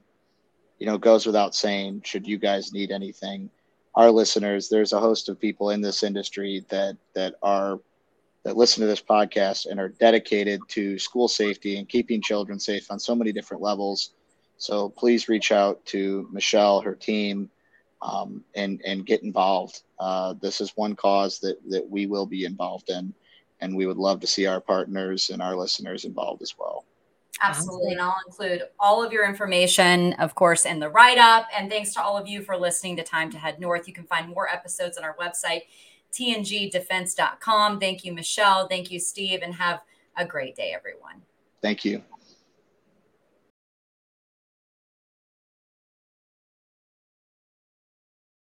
[0.79, 2.01] you know, goes without saying.
[2.05, 3.49] Should you guys need anything,
[3.95, 7.79] our listeners, there's a host of people in this industry that that are
[8.43, 12.91] that listen to this podcast and are dedicated to school safety and keeping children safe
[12.91, 14.13] on so many different levels.
[14.63, 17.49] So please reach out to Michele, her team,
[18.01, 19.81] um, and and get involved.
[19.99, 23.13] Uh, this is one cause that that we will be involved in,
[23.59, 26.85] and we would love to see our partners and our listeners involved as well.
[27.41, 27.91] Absolutely.
[27.91, 31.49] And I'll include all of your information, of course, in the write up.
[31.53, 33.85] And thanks to all of you for listening to Time to Head North.
[33.85, 35.63] You can find more episodes on our website,
[36.13, 37.81] tngdefense.com.
[37.81, 38.69] Thank you, Michele.
[38.69, 39.81] Thank you, Steve, and have
[40.15, 41.21] a great day, everyone.
[41.61, 42.01] Thank you.